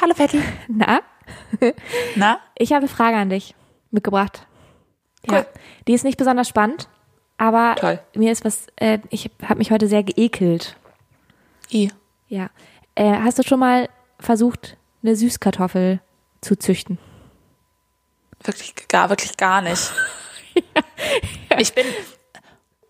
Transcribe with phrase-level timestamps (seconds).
[0.00, 0.40] Hallo Patty.
[0.68, 1.00] Na?
[2.16, 2.40] Na?
[2.56, 3.54] Ich habe eine Frage an dich
[3.90, 4.46] mitgebracht.
[5.26, 5.38] Ja.
[5.38, 5.46] Cool.
[5.86, 6.88] Die ist nicht besonders spannend,
[7.38, 8.00] aber Toll.
[8.16, 10.76] mir ist was, äh, ich habe mich heute sehr geekelt.
[11.70, 11.90] I.
[12.28, 12.50] Ja.
[12.94, 13.88] Äh, hast du schon mal
[14.18, 16.00] versucht, eine Süßkartoffel
[16.40, 16.98] zu züchten?
[18.44, 19.92] Wirklich gar, wirklich gar nicht.
[21.58, 21.86] Ich bin.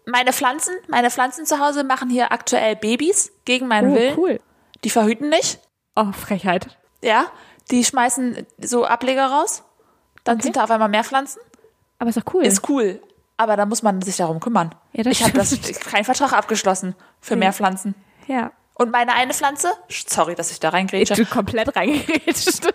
[0.06, 4.18] Meine Pflanzen, meine Pflanzen zu Hause machen hier aktuell Babys gegen meinen Willen.
[4.18, 4.40] cool.
[4.84, 5.58] Die verhüten nicht.
[5.96, 6.78] Oh, Frechheit.
[7.02, 7.26] Ja.
[7.70, 9.62] Die schmeißen so Ableger raus.
[10.24, 11.40] Dann sind da auf einmal mehr Pflanzen.
[11.98, 12.44] Aber ist doch cool.
[12.44, 13.00] Ist cool.
[13.36, 14.74] Aber da muss man sich darum kümmern.
[14.92, 15.32] Ja, das ich habe
[15.90, 17.94] keinen Vertrag abgeschlossen für mehr Pflanzen.
[18.26, 18.52] ja.
[18.74, 21.14] Und meine eine Pflanze, sorry, dass ich da reingrätsche.
[21.14, 22.72] Du komplett reingerätscht.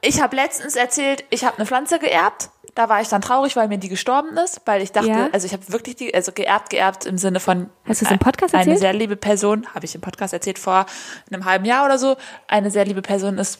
[0.00, 2.50] Ich habe letztens erzählt, ich habe eine Pflanze geerbt.
[2.74, 5.28] Da war ich dann traurig, weil mir die gestorben ist, weil ich dachte, Ja.
[5.32, 8.18] also ich habe wirklich die, also geerbt, geerbt im Sinne von Hast du es im
[8.18, 8.78] Podcast eine erzählt?
[8.80, 10.86] sehr liebe Person, habe ich im Podcast erzählt vor
[11.30, 12.16] einem halben Jahr oder so.
[12.48, 13.58] Eine sehr liebe Person ist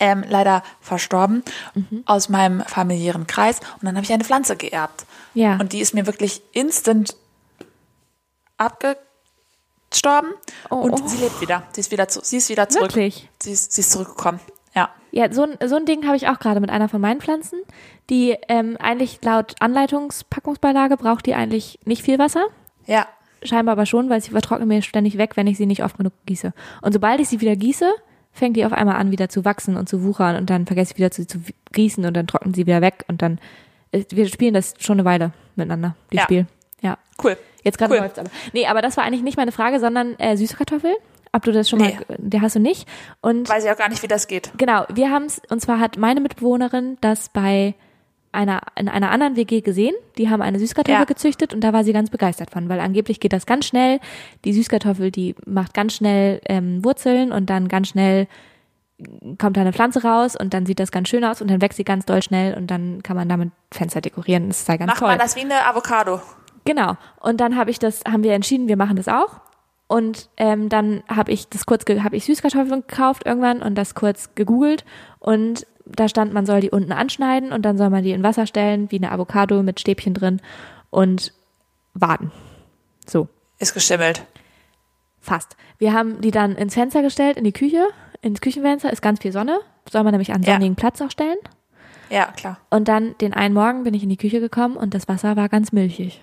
[0.00, 1.44] ähm, leider verstorben
[1.74, 2.02] Mhm.
[2.04, 5.06] aus meinem familiären Kreis und dann habe ich eine Pflanze geerbt.
[5.34, 5.56] Ja.
[5.60, 7.14] Und die ist mir wirklich instant
[8.58, 10.32] abgestorben
[10.70, 11.06] Oh, und oh.
[11.08, 11.62] sie lebt wieder.
[11.72, 12.88] Sie ist wieder zu, sie ist wieder zurück.
[12.96, 13.28] Wirklich?
[13.40, 14.40] Sie ist, sie ist zurückgekommen.
[14.76, 14.90] Ja.
[15.10, 17.58] Ja, so ein, so ein Ding habe ich auch gerade mit einer von meinen Pflanzen.
[18.10, 22.44] Die ähm, eigentlich laut Anleitungspackungsbeilage braucht die eigentlich nicht viel Wasser.
[22.86, 23.06] Ja.
[23.42, 26.12] Scheinbar aber schon, weil sie vertrocknet mir ständig weg, wenn ich sie nicht oft genug
[26.26, 26.52] gieße.
[26.82, 27.90] Und sobald ich sie wieder gieße,
[28.32, 30.98] fängt die auf einmal an, wieder zu wachsen und zu wuchern und dann vergesse ich
[30.98, 31.38] wieder zu, zu
[31.72, 33.38] gießen und dann trocknen sie wieder weg und dann,
[33.92, 36.24] äh, wir spielen das schon eine Weile miteinander, dieses Ja.
[36.24, 36.46] Spiel.
[36.82, 36.98] Ja.
[37.22, 37.36] Cool.
[37.62, 38.00] Jetzt gerade Cool.
[38.00, 38.28] läuft's aber.
[38.52, 40.94] Nee, aber das war eigentlich nicht meine Frage, sondern äh, süße Kartoffel.
[41.36, 41.98] Ob du das schon Nee.
[42.08, 42.88] mal, der hast du nicht.
[43.20, 44.50] Und Weiß ich auch gar nicht, wie das geht.
[44.56, 47.74] Genau, wir haben es, und zwar hat meine Mitbewohnerin das bei
[48.32, 49.94] einer, in einer anderen WG gesehen.
[50.18, 51.04] Die haben eine Süßkartoffel Ja.
[51.04, 54.00] gezüchtet und da war sie ganz begeistert von, weil angeblich geht das ganz schnell.
[54.46, 58.28] Die Süßkartoffel, die macht ganz schnell ähm, Wurzeln und dann ganz schnell
[59.38, 61.76] kommt da eine Pflanze raus und dann sieht das ganz schön aus und dann wächst
[61.76, 64.48] sie ganz doll schnell und dann kann man damit Fenster dekorieren.
[64.48, 65.08] Das sei ganz Macht toll.
[65.08, 66.20] man das wie eine Avocado.
[66.64, 66.96] Genau.
[67.20, 69.40] Und dann habe ich das, haben wir entschieden, wir machen das auch.
[69.88, 74.34] Und ähm, dann habe ich das kurz, habe ich Süßkartoffeln gekauft irgendwann und das kurz
[74.34, 74.84] gegoogelt
[75.20, 78.46] und da stand, man soll die unten anschneiden und dann soll man die in Wasser
[78.48, 80.40] stellen, wie eine Avocado mit Stäbchen drin
[80.90, 81.32] und
[81.94, 82.32] warten.
[83.06, 83.28] So,
[83.60, 84.24] Ist geschimmelt.
[85.20, 85.56] fast.
[85.78, 87.86] Wir haben die dann ins Fenster gestellt, in die Küche,
[88.22, 90.54] ins Küchenfenster, ist ganz viel Sonne, soll man nämlich an Ja.
[90.54, 91.38] sonnigen Platz auch stellen.
[92.10, 92.58] Ja, klar.
[92.70, 95.48] Und dann den einen Morgen bin ich in die Küche gekommen und das Wasser war
[95.48, 96.22] ganz milchig.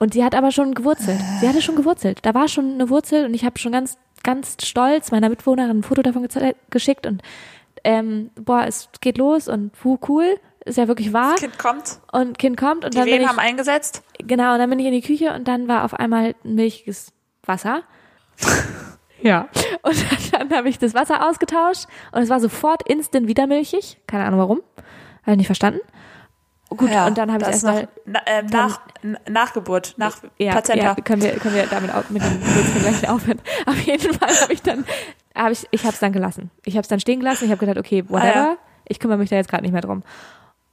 [0.00, 1.20] Und sie hat aber schon gewurzelt.
[1.40, 2.20] Sie hatte schon gewurzelt.
[2.22, 5.82] Da war schon eine Wurzel und ich habe schon ganz, ganz stolz meiner Mitbewohnerin ein
[5.82, 6.26] Foto davon
[6.70, 7.22] geschickt und
[7.84, 11.32] ähm, boah, es geht los und puh, cool, ist ja wirklich wahr.
[11.32, 12.00] Das Kind kommt.
[12.12, 14.02] Und Kind kommt und Die dann ich, haben eingesetzt.
[14.18, 17.12] genau, und dann bin ich in die Küche und dann war auf einmal ein milchiges
[17.44, 17.82] Wasser.
[19.22, 19.48] Ja.
[19.82, 19.96] Und
[20.32, 23.98] dann, dann habe ich das Wasser ausgetauscht und es war sofort instant wieder milchig.
[24.06, 24.62] Keine Ahnung warum.
[25.24, 25.80] Habe ich nicht verstanden.
[26.70, 28.80] Gut, Ja, und dann habe ich erstmal noch na, ähm, nach,
[29.28, 30.84] Nachgeburt, nach ja, Plazenta.
[30.84, 33.40] ja, können wir können wir damit auch mit dem Geburtsvergleich aufhören.
[33.66, 34.84] Auf jeden Fall habe ich dann
[35.34, 36.50] habe ich ich habe es dann gelassen.
[36.64, 37.44] Ich habe es dann stehen gelassen.
[37.46, 38.34] Ich habe gedacht, okay, whatever.
[38.34, 38.56] Ah, ja.
[38.86, 40.04] Ich kümmere mich da jetzt gerade nicht mehr drum.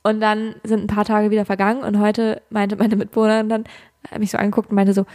[0.03, 3.63] Und dann sind ein paar Tage wieder vergangen und heute meinte meine Mitbewohnerin dann
[4.09, 5.05] hat mich so angeguckt und meinte so,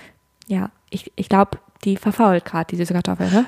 [0.48, 3.46] ja, ich ich glaube, die verfault gerade die süße Kartoffel, ne?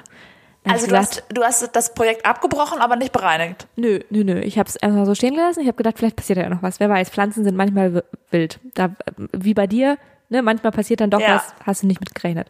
[0.66, 3.66] Also du hast, du hast das Projekt abgebrochen, aber nicht bereinigt.
[3.76, 4.41] Nö, nö, nö.
[4.41, 5.60] Ich habe es einfach so stehen gelassen.
[5.60, 6.80] Ich habe gedacht, vielleicht passiert ja noch was.
[6.80, 8.60] Wer weiß, Pflanzen sind manchmal wi- wild.
[8.74, 8.91] Da,
[9.32, 9.98] wie bei dir,
[10.30, 11.36] ne, manchmal passiert dann doch Ja.
[11.36, 12.48] was, hast du nicht mitgerechnet.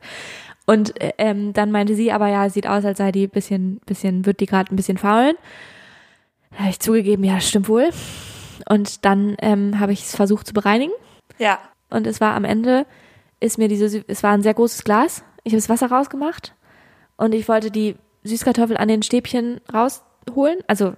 [0.66, 4.24] Und äh, ähm, dann meinte sie, aber ja, sieht aus, als sei die bisschen, bisschen,
[4.26, 5.34] wird die gerade ein bisschen faulen.
[6.52, 7.90] Da habe ich zugegeben, ja, stimmt wohl.
[8.68, 10.92] Und dann ähm, habe ich es versucht zu bereinigen.
[11.38, 11.58] Ja.
[11.90, 12.86] Und es war am Ende,
[13.40, 15.24] ist mir diese, es war ein sehr großes Glas.
[15.42, 16.54] Ich habe das Wasser rausgemacht
[17.16, 20.58] und ich wollte die Süßkartoffel an den Stäbchen rausholen.
[20.66, 20.94] Also,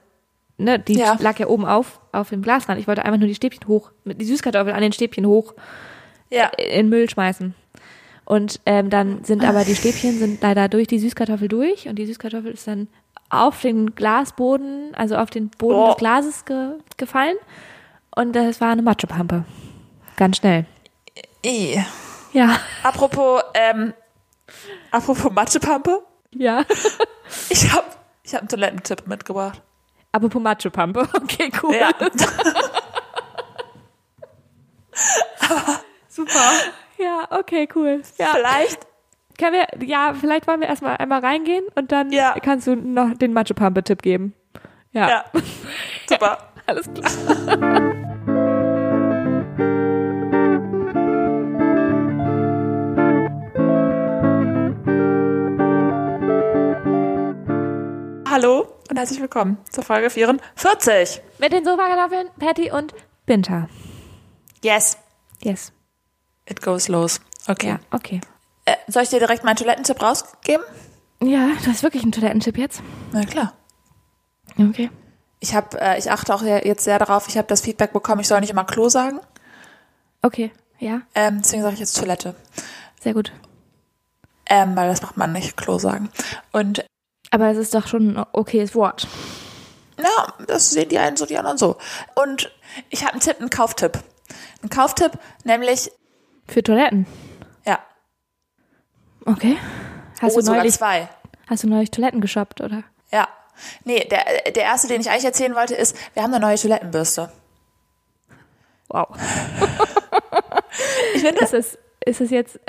[0.58, 1.16] ne, die Ja.
[1.20, 2.80] lag ja oben auf, auf dem Glasrand.
[2.80, 5.54] Ich wollte einfach nur die Stäbchen hoch, die Süßkartoffel an den Stäbchen hoch
[6.30, 6.46] Ja.
[6.58, 7.54] in den Müll schmeißen.
[8.24, 12.06] Und ähm, dann sind aber die Stäbchen sind leider durch die Süßkartoffel durch und die
[12.06, 12.88] Süßkartoffel ist dann
[13.30, 15.86] auf den Glasboden, also auf den Boden Oh.
[15.88, 17.36] des Glases ge gefallen.
[18.14, 19.44] Und das war eine Matschepampe.
[20.16, 20.64] Ganz schnell.
[21.44, 21.78] I.
[22.32, 22.58] Ja.
[22.82, 23.92] Apropos, ähm,
[24.90, 26.02] apropos Matschepampe.
[26.34, 26.64] Ja.
[27.48, 27.86] Ich habe
[28.22, 29.60] ich hab einen Toilettentipp mitgebracht.
[30.12, 31.08] Aber Pomatschepampe.
[31.22, 31.74] Okay, cool.
[31.74, 31.90] Ja.
[36.08, 36.52] Super.
[36.98, 38.02] Ja, okay, cool.
[38.18, 38.28] Ja.
[38.32, 38.86] Vielleicht,
[39.38, 42.34] Können wir, ja, vielleicht wollen wir erstmal einmal reingehen und dann Ja.
[42.40, 44.34] kannst du noch den Matschepampe-Tipp geben.
[44.92, 45.08] Ja.
[45.08, 45.24] ja.
[46.08, 46.38] Super.
[46.66, 48.26] Alles klar.
[58.36, 61.22] Hallo und herzlich willkommen zur Folge 44.
[61.38, 62.92] Mit den Sofakartoffeln, Patty und
[63.24, 63.66] Binter.
[64.62, 64.98] Yes,
[65.40, 65.72] Yes.
[66.44, 67.22] it goes los.
[67.48, 67.68] Okay.
[67.68, 68.20] Ja, okay.
[68.66, 70.62] Äh, soll ich dir direkt meinen Toilettentipp rausgeben?
[71.22, 72.82] Ja, du hast wirklich einen Toilettentipp jetzt?
[73.10, 73.54] Na klar.
[74.58, 74.90] Okay.
[75.40, 77.28] Ich habe, äh, ich achte auch jetzt sehr darauf.
[77.28, 79.18] Ich habe das Feedback bekommen, ich soll nicht immer Klo sagen.
[80.20, 82.34] Okay, ja, Ähm, deswegen sage ich jetzt Toilette.
[83.00, 83.32] sehr gut.
[84.44, 86.10] Ähm, weil das macht man nicht, Klo sagen.
[86.52, 86.84] Und
[87.30, 89.06] Aber es ist doch schon ein okayes Wort.
[89.98, 91.76] ja, das sehen die einen so, die anderen so.
[92.14, 92.52] Und
[92.90, 93.98] ich habe einen Tipp, einen Kauftipp.
[94.62, 95.12] Ein Kauftipp,
[95.44, 95.90] nämlich,
[96.48, 97.06] Für Toiletten.
[97.66, 97.78] ja,
[99.24, 99.56] Okay.
[100.20, 101.08] Hast, oh, du neulich, zwei.
[101.48, 102.84] hast du neulich Toiletten geshoppt, oder?
[103.12, 103.28] Ja.
[103.84, 107.30] Nee, der, der erste, den ich eigentlich erzählen wollte, ist, wir haben eine neue Toilettenbürste.
[108.88, 109.08] Wow.
[111.14, 112.60] Ich finde, Ist es, ist es jetzt äh,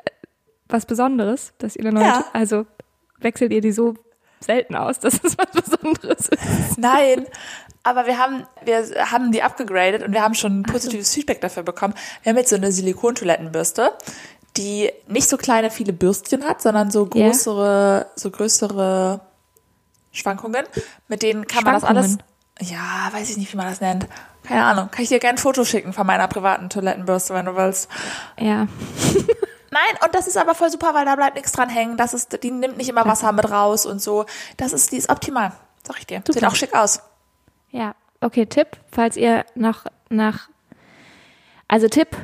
[0.67, 2.25] was Besonderes, dass ihr eine neue, Ja.
[2.33, 2.65] also
[3.19, 3.95] wechselt ihr die so
[4.39, 6.77] selten aus, dass es was Besonderes ist?
[6.77, 7.25] Nein,
[7.83, 11.93] aber wir haben, wir haben die abgegradet und wir haben schon positives Feedback dafür bekommen.
[12.23, 13.93] Wir haben jetzt so eine Silikontoilettenbürste,
[14.57, 19.21] die nicht so kleine viele Bürstchen hat, sondern so größere, so größere
[20.11, 20.65] Schwankungen.
[21.07, 22.17] Mit denen kann man das alles.
[22.59, 24.07] Ja, weiß ich nicht, wie man das nennt.
[24.43, 24.89] Keine Ahnung.
[24.91, 27.89] Kann ich dir gerne ein Foto schicken von meiner privaten Toilettenbürste, wenn du willst.
[28.39, 28.67] Ja.
[29.71, 31.97] Nein, und das ist aber voll super, weil da bleibt nichts dran hängen.
[31.97, 34.25] Das ist, die nimmt nicht immer Wasser mit raus und so.
[34.57, 35.51] Das ist, die ist optimal.
[35.85, 36.21] Sag ich dir.
[36.25, 36.47] Sieht Super.
[36.47, 37.01] auch schick aus.
[37.71, 40.49] Ja, okay, Tipp, falls ihr noch nach,
[41.67, 42.15] also Tipp,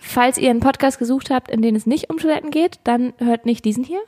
[0.00, 3.46] falls ihr einen Podcast gesucht habt, in dem es nicht um Toiletten geht, dann hört
[3.46, 4.00] nicht diesen hier.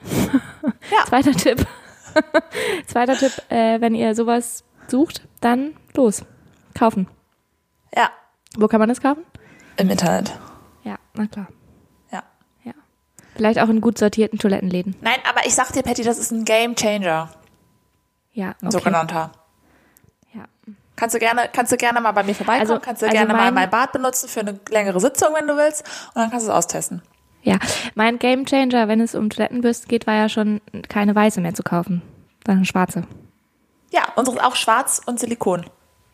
[0.90, 1.04] Ja.
[1.06, 1.66] Zweiter Tipp.
[2.86, 6.24] Zweiter Tipp, äh, wenn ihr sowas sucht, dann los,
[6.74, 7.08] kaufen.
[7.94, 8.10] Ja.
[8.56, 9.24] Wo kann man das kaufen?
[9.76, 10.32] Im Internet.
[10.84, 11.48] Ja, na klar.
[13.34, 14.94] Vielleicht auch in gut sortierten Toilettenläden.
[15.00, 17.30] Nein, aber ich sag dir, Patty, das ist ein Game Changer.
[18.32, 18.70] Ja, Ein okay.
[18.72, 19.32] sogenannter.
[20.34, 20.44] Ja.
[20.96, 23.32] Kannst du gerne, kannst du gerne mal bei mir vorbeikommen, Also- kannst du also gerne
[23.32, 25.82] mal mein- mein Bad benutzen für eine längere Sitzung, wenn du willst,
[26.14, 27.02] und dann kannst du es austesten.
[27.42, 27.58] Ja,
[27.94, 31.62] mein Game Changer, wenn es um Toilettenbürsten geht, war ja schon keine weiße mehr zu
[31.62, 32.00] kaufen,
[32.46, 33.02] sondern schwarze.
[33.90, 35.66] Ja, unsere ist auch schwarz und Silikon.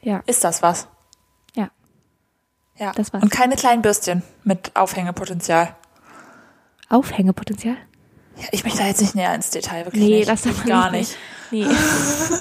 [0.02, 0.88] Ja, Ist das was?
[1.54, 1.68] ja.
[2.76, 2.92] Ja.
[2.92, 3.22] Das war's.
[3.22, 5.74] Und keine kleinen Bürstchen mit Aufhängepotenzial.
[6.88, 7.76] Aufhängepotenzial?
[8.36, 10.28] Ja, ich möchte da jetzt nicht näher ins Detail, wirklich Nee, nicht.
[10.28, 11.16] das darf man gar nicht.
[11.50, 11.68] nicht.
[11.68, 11.74] Nee.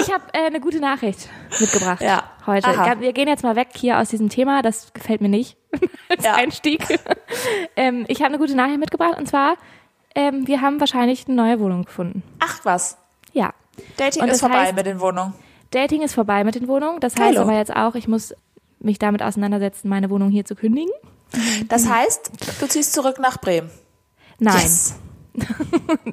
[0.00, 1.28] ich habe äh, eine gute Nachricht
[1.60, 2.24] mitgebracht Ja.
[2.46, 2.68] heute.
[2.68, 3.00] Aha.
[3.00, 5.56] Wir gehen jetzt mal weg hier aus diesem Thema, das gefällt mir nicht
[6.08, 6.34] als Ja.
[6.34, 6.84] Einstieg.
[7.76, 9.56] ähm, ich habe eine gute Nachricht mitgebracht und zwar,
[10.14, 12.22] ähm, wir haben wahrscheinlich eine neue Wohnung gefunden.
[12.40, 12.98] Ach was.
[13.32, 13.52] Ja.
[13.96, 15.34] Dating Und ist vorbei heißt- mit den Wohnungen.
[15.70, 16.98] Dating ist vorbei mit den Wohnungen.
[17.00, 18.34] Das heißt aber jetzt auch, ich muss
[18.80, 20.90] mich damit auseinandersetzen, meine Wohnung hier zu kündigen.
[21.68, 22.30] Das heißt,
[22.60, 23.70] du ziehst zurück nach Bremen.
[24.38, 24.56] Nein.
[24.56, 24.94] Yes.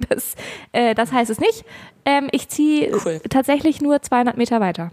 [0.09, 0.35] Das,
[0.71, 1.65] äh, das heißt es nicht.
[2.05, 3.19] Ähm, ich ziehe Cool.
[3.29, 4.91] tatsächlich nur 200 Meter weiter.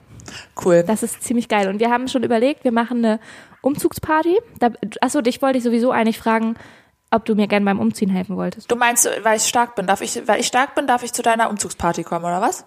[0.64, 0.82] Cool.
[0.86, 1.68] Das ist ziemlich geil.
[1.68, 3.20] Und wir haben schon überlegt, wir machen eine
[3.60, 4.38] Umzugsparty.
[4.58, 4.70] Da,
[5.00, 6.54] achso, dich wollte ich sowieso eigentlich fragen,
[7.10, 8.70] ob du mir gerne beim Umziehen helfen wolltest.
[8.70, 11.22] Du meinst, weil ich stark bin, darf ich, weil ich stark bin, darf ich zu
[11.22, 12.64] deiner Umzugsparty kommen, oder was?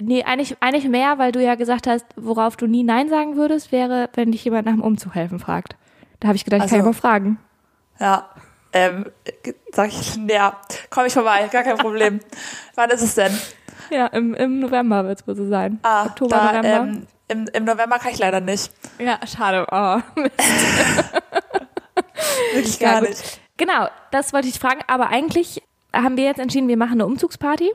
[0.00, 3.70] Nee, eigentlich, eigentlich mehr, weil du ja gesagt hast, worauf du nie Nein sagen würdest,
[3.70, 5.76] wäre, wenn dich jemand nach dem Umzug helfen fragt.
[6.20, 7.38] Da habe ich gedacht, ich kann Also- ja mal fragen.
[7.98, 8.28] Ja.
[8.72, 9.06] Ähm,
[9.72, 10.56] sag ich, ja,
[10.90, 12.20] komm ich vorbei, gar kein Problem.
[12.74, 13.32] Wann ist es denn?
[13.90, 15.78] Ja, im, im November wird es wohl so sein.
[15.82, 16.76] Ah, Oktober, da, November.
[16.78, 18.70] ähm, im, Im November kann ich leider nicht.
[18.98, 19.66] ja, schade.
[19.70, 20.00] Oh.
[22.54, 23.08] Wirklich Ja, gar gut.
[23.10, 23.40] nicht.
[23.56, 24.80] Genau, das wollte ich fragen.
[24.86, 27.72] Aber eigentlich haben wir jetzt entschieden, wir machen eine Umzugsparty.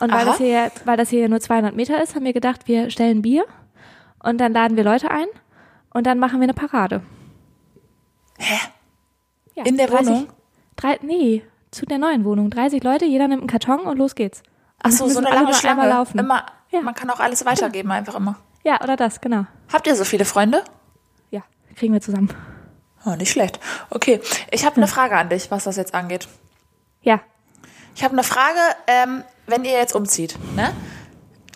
[0.00, 0.24] Und weil Aha.
[0.26, 3.44] das, hier, weil das hier nur 200 Meter ist, haben wir gedacht, wir stellen Bier
[4.22, 5.26] und dann laden wir Leute ein
[5.92, 7.02] und dann machen wir eine Parade.
[8.38, 8.58] Hä?
[9.54, 10.28] Ja, In der Wohnung?
[10.76, 12.50] Drei, nee, zu der neuen Wohnung.
[12.50, 14.42] 30 Leute, jeder nimmt einen Karton und los geht's.
[14.82, 15.88] Ach Und so, so eine lange Schlange.
[15.88, 16.18] laufen.
[16.18, 16.80] Immer, Ja.
[16.82, 18.36] Man kann auch alles weitergeben, einfach immer.
[18.64, 19.46] Ja, oder das, genau.
[19.72, 20.62] Habt ihr so viele Freunde?
[21.30, 21.42] Ja,
[21.76, 22.30] kriegen wir zusammen.
[23.04, 23.58] Oh, nicht schlecht.
[23.90, 26.28] Okay, ich habe eine Frage an dich, was das jetzt angeht.
[27.02, 27.20] Ja,
[27.94, 30.72] Ich habe eine Frage, ähm, wenn ihr jetzt umzieht, ne?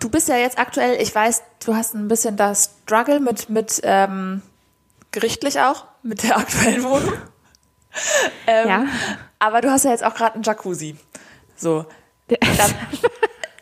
[0.00, 3.80] Du bist ja jetzt aktuell, ich weiß, du hast ein bisschen das Struggle mit, mit
[3.84, 4.42] ähm,
[5.12, 7.14] gerichtlich auch, mit der aktuellen Wohnung.
[8.46, 8.86] ähm, Ja.
[9.38, 10.96] Aber du hast ja jetzt auch gerade einen Jacuzzi.
[11.56, 11.84] So.
[12.28, 12.36] Da,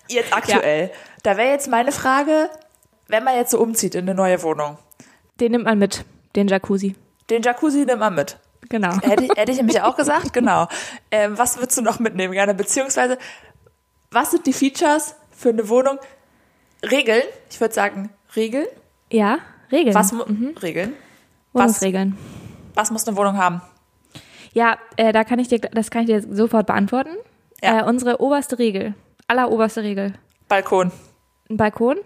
[0.09, 0.91] jetzt aktuell.
[1.23, 2.51] Da wäre jetzt meine Frage,
[3.09, 4.79] wenn man jetzt so umzieht in eine neue Wohnung,
[5.41, 6.05] den nimmt man mit,
[6.37, 6.95] den Jacuzzi.
[7.31, 8.37] den Jacuzzi nimmt man mit.
[8.69, 8.93] Genau.
[9.01, 10.69] Hätte, hätte ich nämlich auch gesagt, genau.
[11.11, 12.55] Ähm, was würdest du noch mitnehmen gerne?
[12.55, 13.19] Beziehungsweise,
[14.11, 15.99] was sind die Features für eine Wohnung?
[16.89, 18.67] Regeln, ich würde sagen Regeln.
[19.11, 19.39] Ja,
[19.73, 19.95] Regeln.
[19.95, 20.25] Was mu
[20.63, 20.95] Regeln?
[21.53, 22.17] Wohnungsregeln.
[22.75, 23.61] Was muss eine Wohnung haben?
[24.53, 27.11] Ja, äh, da kann ich dir, das kann ich dir sofort beantworten.
[27.63, 27.81] Ja.
[27.81, 28.95] Äh, unsere oberste Regel,
[29.29, 30.15] alleroberste Regel,
[30.49, 30.91] Balkon.
[31.49, 31.97] Ein Balkon.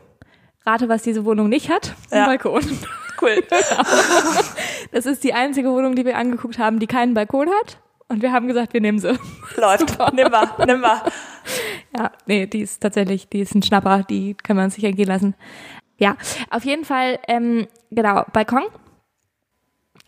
[0.67, 1.95] Rate, was diese Wohnung nicht hat.
[2.11, 2.27] Ein Ja.
[2.27, 2.63] Balkon.
[3.21, 3.43] Cool.
[4.91, 7.79] Das ist die einzige Wohnung, die wir angeguckt haben, die keinen Balkon hat.
[8.09, 9.17] Und wir haben gesagt, wir nehmen sie.
[9.57, 9.97] Läuft.
[10.13, 11.01] Nimm mal, nimm mal.
[11.97, 15.09] Ja, nee, die ist tatsächlich, die ist ein Schnapper, die können wir uns nicht entgehen
[15.09, 15.35] lassen.
[15.97, 16.17] Ja,
[16.51, 18.65] auf jeden Fall, ähm, genau, Balkon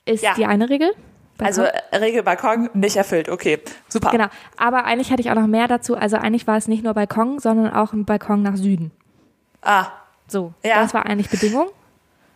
[0.06, 0.32] ist Ja.
[0.34, 0.90] die eine Regel.
[1.38, 1.46] Balkon.
[1.46, 3.28] Also äh, Regel Balkon nicht erfüllt.
[3.28, 4.10] Okay, super.
[4.10, 5.94] Genau, aber eigentlich hatte ich auch noch mehr dazu.
[5.94, 8.90] Also eigentlich war es nicht nur Balkon, sondern auch ein Balkon nach Süden.
[9.60, 9.88] Ah,
[10.28, 10.80] So, Ja.
[10.80, 11.68] das war eigentlich Bedingung.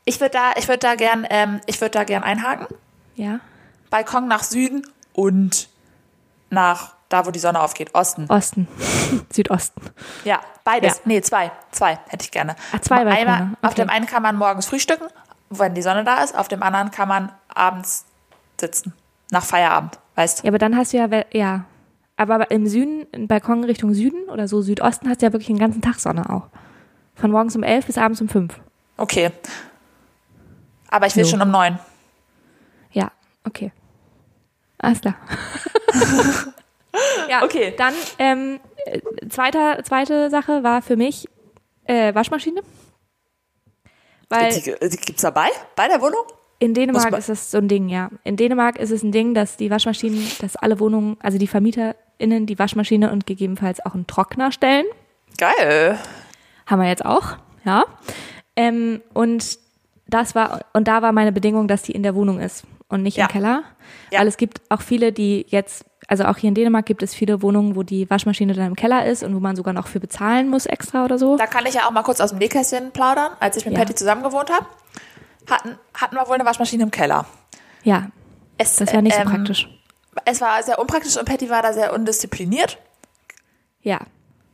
[0.05, 2.67] ich würde da, ich würde da gern, ähm, ich würde da gern einhaken.
[3.15, 3.41] Ja,
[3.89, 5.69] Balkon nach Süden und
[6.51, 8.27] nach da, wo die Sonne aufgeht, Osten.
[8.29, 8.69] Osten,
[9.33, 9.81] Südosten.
[10.25, 10.97] Ja, beides.
[10.97, 11.03] Ja.
[11.07, 11.51] nee, zwei.
[11.73, 12.55] Zwei hätte ich gerne.
[12.73, 13.83] Ah, zwei Balkone, Einmal, Auf okay.
[13.83, 15.07] dem einen kann man morgens frühstücken,
[15.51, 16.37] wenn die Sonne da ist.
[16.37, 18.07] Auf dem anderen kann man abends
[18.59, 18.95] sitzen.
[19.31, 20.45] Nach Feierabend, weißt du?
[20.47, 21.65] Ja, aber dann hast du ja, ja,
[22.17, 25.59] aber im Süden, im Balkon Richtung Süden oder so Südosten hast du ja wirklich den
[25.59, 26.49] ganzen Tag Sonne auch.
[27.15, 28.61] Von morgens um elf bis abends um fünf.
[28.97, 29.31] Okay.
[30.89, 31.31] Aber ich will So.
[31.33, 31.79] schon um neun.
[32.93, 33.11] Ja,
[33.47, 33.73] okay.
[34.79, 35.15] Alles klar.
[37.29, 37.75] ja, Okay.
[37.77, 41.29] Dann, ähm, äh, zweiter, zweite Sache war für mich
[41.85, 42.63] äh, Waschmaschine.
[44.31, 45.49] Weil Die, die gibt's dabei?
[45.77, 46.23] Bei der Wohnung?
[46.63, 48.11] in Dänemark ist das so ein Ding, ja.
[48.23, 52.45] In Dänemark ist es ein Ding, dass die Waschmaschinen, dass alle Wohnungen, also die VermieterInnen
[52.45, 54.85] die Waschmaschine und gegebenenfalls auch einen Trockner stellen.
[55.39, 55.99] Geil.
[56.67, 57.85] Haben wir jetzt auch, ja.
[58.57, 59.59] Ähm, und
[60.07, 63.17] das war, und da war meine Bedingung, dass die in der Wohnung ist und nicht
[63.17, 63.25] Ja.
[63.25, 63.63] im Keller.
[64.11, 64.21] Ja.
[64.21, 67.41] Weil es gibt auch viele, die jetzt, also auch hier in Dänemark gibt es viele
[67.41, 70.49] Wohnungen, wo die Waschmaschine dann im Keller ist und wo man sogar noch für bezahlen
[70.49, 71.37] muss extra oder so.
[71.37, 73.31] Da kann ich ja auch mal kurz aus dem Nähkästchen plaudern.
[73.39, 73.79] Als ich mit Ja.
[73.81, 74.67] Patty zusammen gewohnt habe,
[75.49, 77.27] hatten, hatten wir wohl eine Waschmaschine im Keller.
[77.85, 78.09] Ja,
[78.59, 79.69] Es, das wäre nicht so ähm, praktisch.
[80.25, 82.79] Es war sehr unpraktisch und Patty war da sehr undiszipliniert.
[83.83, 84.01] Ja.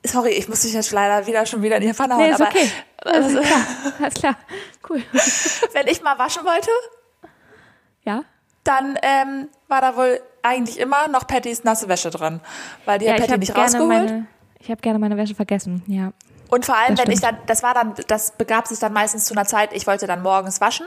[0.05, 2.41] Sorry, ich muss dich jetzt leider wieder schon wieder in die Pfanne hauen, Nee, ist
[2.41, 2.71] aber okay.
[2.99, 3.61] also, klar.
[3.99, 4.37] Alles klar.
[4.89, 5.03] Cool.
[5.73, 6.71] wenn ich mal waschen wollte,
[8.05, 8.25] Ja.
[8.67, 12.41] Dann ähm, war da wohl eigentlich immer noch Pattys nasse Wäsche drin,
[12.85, 13.89] weil die Ja, hat Patty nicht rausgeholt.
[13.89, 14.27] meine,
[14.61, 15.83] ich habe gerne meine Wäsche vergessen.
[15.87, 16.13] Ja.
[16.49, 19.35] Und vor allem, wenn ich dann, das war dann, das begab sich dann meistens zu
[19.35, 20.87] einer Zeit, ich wollte dann morgens waschen.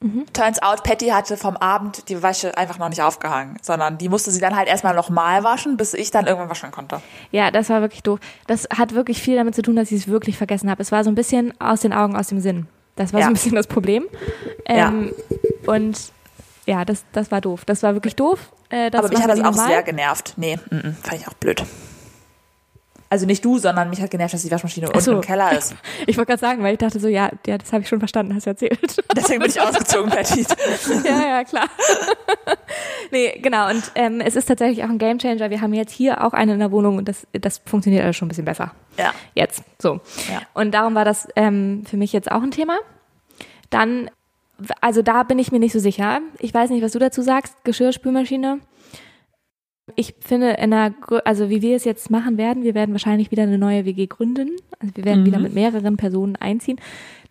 [0.00, 0.26] Mhm.
[0.32, 4.30] Turns out, Patty hatte vom Abend die Wäsche einfach noch nicht aufgehangen, sondern die musste
[4.30, 7.00] sie dann halt erstmal nochmal waschen, bis ich dann irgendwann waschen konnte.
[7.32, 8.20] Ja, das war wirklich doof.
[8.46, 10.80] Das hat wirklich viel damit zu tun, dass ich es wirklich vergessen habe.
[10.82, 12.68] Es war so ein bisschen aus den Augen, aus dem Sinn.
[12.94, 13.26] Das war so Ja.
[13.28, 14.06] ein bisschen das Problem.
[14.66, 15.12] Ähm,
[15.66, 16.12] Und
[16.68, 17.64] ja, das, das war doof.
[17.64, 18.52] Das war wirklich doof.
[18.68, 19.68] Äh, das Aber mich hat das auch normal.
[19.68, 20.34] sehr genervt.
[20.36, 21.64] Nee, mm, mm, fand ich auch blöd.
[23.10, 25.12] Also nicht du, sondern mich hat genervt, dass die Waschmaschine unten so.
[25.12, 25.74] im Keller ist.
[26.06, 28.34] Ich wollte gerade sagen, weil ich dachte so, ja, ja das habe ich schon verstanden,
[28.34, 28.78] hast du erzählt.
[29.16, 30.44] Deswegen bin ich ausgezogen, Patty.
[31.04, 31.68] ja, ja, klar.
[33.10, 33.70] nee, genau.
[33.70, 35.48] Und ähm, es ist tatsächlich auch ein Gamechanger.
[35.48, 38.26] Wir haben jetzt hier auch eine in der Wohnung und das, das funktioniert alles schon
[38.26, 38.72] ein bisschen besser.
[38.98, 39.14] Ja.
[39.34, 40.00] Jetzt, so.
[40.30, 40.42] Ja.
[40.52, 42.76] Und darum war das ähm, für mich jetzt auch ein Thema.
[43.70, 44.10] Dann,
[44.80, 46.20] also da bin ich mir nicht so sicher.
[46.40, 47.64] Ich weiß nicht, was du dazu sagst.
[47.64, 48.60] Geschirrspülmaschine.
[49.96, 53.30] Ich finde, in der, Grö- also wie wir es jetzt machen werden, wir werden wahrscheinlich
[53.30, 54.50] wieder eine neue WG gründen.
[54.80, 56.78] Also wir werden wieder mit mehreren Personen einziehen.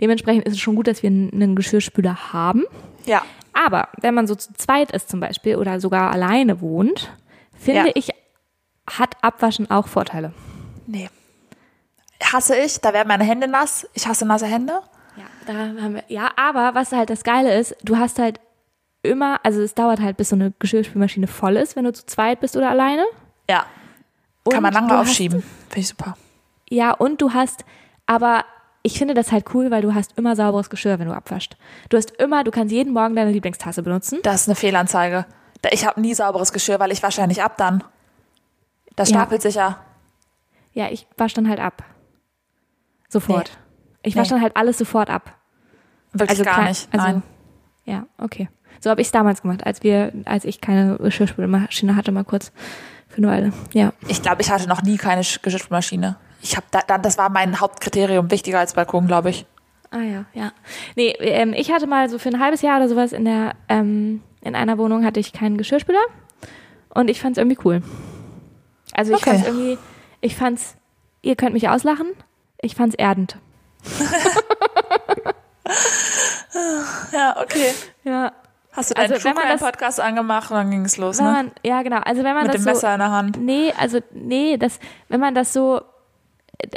[0.01, 2.63] Dementsprechend ist es schon gut, dass wir einen einen Geschirrspüler haben.
[3.05, 3.21] Ja.
[3.53, 7.11] Aber wenn man so zu zweit ist zum Beispiel oder sogar alleine wohnt,
[7.53, 7.91] finde Ja.
[7.93, 8.09] ich,
[8.89, 10.33] hat Abwaschen auch Vorteile.
[10.87, 11.09] Nee.
[12.23, 13.87] Hasse ich, da werden meine Hände nass.
[13.93, 14.79] Ich hasse nasse Hände.
[15.17, 18.39] Ja, da haben wir, ja, aber was halt das Geile ist, du hast halt
[19.03, 22.39] immer, also es dauert halt, bis so eine Geschirrspülmaschine voll ist, wenn du zu zweit
[22.39, 23.05] bist oder alleine.
[23.49, 23.65] Ja.
[24.49, 25.41] Kann Und man lange aufschieben.
[25.69, 26.15] Finde ich super.
[26.69, 27.65] Ja, und du hast,
[28.05, 28.45] aber
[28.83, 31.57] ich finde das halt cool, weil du hast immer sauberes Geschirr, wenn du abwaschst.
[31.89, 34.19] Du hast immer, du kannst jeden Morgen deine Lieblingstasse benutzen.
[34.23, 35.25] Das ist eine Fehlanzeige.
[35.71, 37.83] Ich habe nie sauberes Geschirr, weil ich wasche ja nicht ab dann.
[38.95, 39.17] Das Ja.
[39.17, 39.79] stapelt sich ja.
[40.73, 41.83] Ja, ich wasche dann halt ab.
[43.09, 43.57] Sofort.
[44.03, 44.21] Ich Nee.
[44.21, 45.33] wasche dann halt alles sofort ab.
[46.13, 46.87] Wirklich Also gar nicht.
[46.91, 47.23] also- Nein.
[47.85, 48.49] Ja, okay.
[48.79, 52.51] So habe ich es damals gemacht, als wir, als ich keine Geschirrspülmaschine hatte, mal kurz
[53.07, 53.53] für eine Weile.
[53.73, 53.93] Ja.
[54.07, 56.15] Ich glaube, ich hatte noch nie keine Sch- Geschirrspülmaschine.
[56.41, 59.45] Ich habe da, das war mein Hauptkriterium, wichtiger als Balkon, glaube ich.
[59.89, 60.51] Ah ja, ja.
[60.95, 64.21] Nee, ähm, ich hatte mal so für ein halbes Jahr oder sowas in der, ähm,
[64.41, 66.01] in einer Wohnung hatte ich keinen Geschirrspüler
[66.93, 67.81] und ich fand es irgendwie cool.
[68.93, 69.31] Also ich Okay.
[69.37, 69.77] fand irgendwie,
[70.21, 70.75] ich fand's,
[71.21, 72.07] ihr könnt mich auslachen,
[72.61, 73.37] ich fand's erdend.
[77.11, 77.73] Ja, okay.
[78.03, 78.31] Ja.
[78.73, 81.23] Hast du deinen Also, das- Podcast angemacht und dann ging es los, ne?
[81.31, 83.37] man, ja genau, also wenn man Mit das dem so, Messer in der Hand.
[83.41, 84.79] Nee, also nee, das,
[85.09, 85.81] wenn man das so,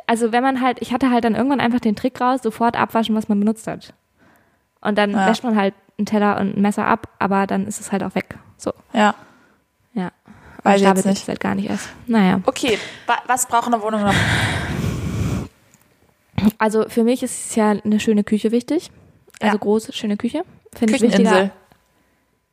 [0.06, 3.14] also wenn man halt, ich hatte halt dann irgendwann einfach den Trick raus, sofort abwaschen,
[3.14, 3.92] was man benutzt hat.
[4.80, 5.26] Und dann Ja.
[5.26, 8.14] wäscht man halt einen Teller und ein Messer ab, aber dann ist es halt auch
[8.14, 8.36] weg.
[8.56, 9.14] So, Ja.
[9.92, 10.10] ja.
[10.64, 11.28] Und ich jetzt nicht.
[11.28, 11.88] halt gar nicht erst.
[12.06, 12.40] Naja.
[12.46, 14.14] Okay, wa was braucht eine Wohnung noch?
[16.58, 18.90] Also für mich ist ja eine schöne Küche wichtig.
[19.40, 19.58] Also Ja.
[19.60, 20.44] große, schöne Küche.
[20.74, 21.50] Finde ich wichtiger.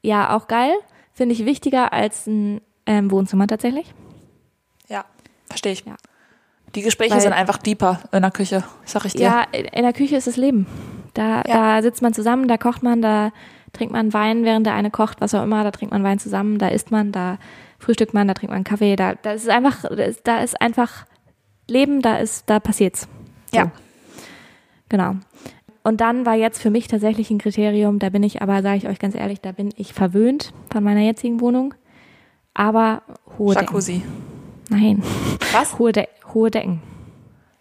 [0.01, 0.74] Ja, auch geil.
[1.13, 3.94] Finde ich wichtiger als ein ähm, Wohnzimmer tatsächlich.
[4.88, 5.06] Ja,
[5.48, 5.84] verstehe ich.
[5.86, 5.96] Ja.
[6.75, 9.22] Die Gespräche Weil- sind einfach deeper in der Küche, sag ich dir.
[9.24, 10.67] Ja, in der Küche ist das Leben.
[11.13, 13.32] Da, da sitzt man zusammen, da kocht man, da
[13.74, 16.60] trinkt man Wein, während der eine kocht, was auch immer, da trinkt man Wein zusammen,
[16.60, 17.39] da isst man, da
[17.79, 19.84] frühstückt man, da trinkt man Kaffee, da, da ist einfach,
[20.24, 21.06] da ist einfach
[21.67, 23.08] Leben, da ist, da passiert's.
[23.63, 23.67] So.
[23.67, 23.71] Ja.
[24.89, 25.15] Genau.
[25.83, 28.87] Und dann war jetzt für mich tatsächlich ein Kriterium, da bin ich aber, sage ich
[28.87, 31.73] euch ganz ehrlich, da bin ich verwöhnt von meiner jetzigen Wohnung.
[32.53, 33.03] Aber
[33.37, 33.67] hohe Decken.
[33.67, 34.01] Jacuzzi.
[34.69, 35.01] Nein,
[35.53, 35.79] Was?
[35.79, 36.81] hohe, De hohe Decken.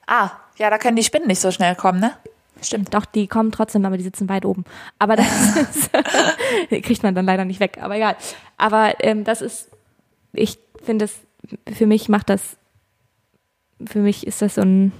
[0.06, 2.12] Ah, ja, da können die Spinnen nicht so schnell kommen, ne?
[2.62, 2.94] Stimmt.
[2.94, 4.64] Doch, die kommen trotzdem, aber die sitzen weit oben.
[4.98, 5.90] Aber das ist,
[6.68, 8.16] kriegt man dann leider nicht weg, aber egal.
[8.56, 9.70] Aber ähm, das ist,
[10.32, 11.20] ich finde es,
[11.72, 12.56] für mich macht das,
[13.86, 14.92] für mich ist das so ein,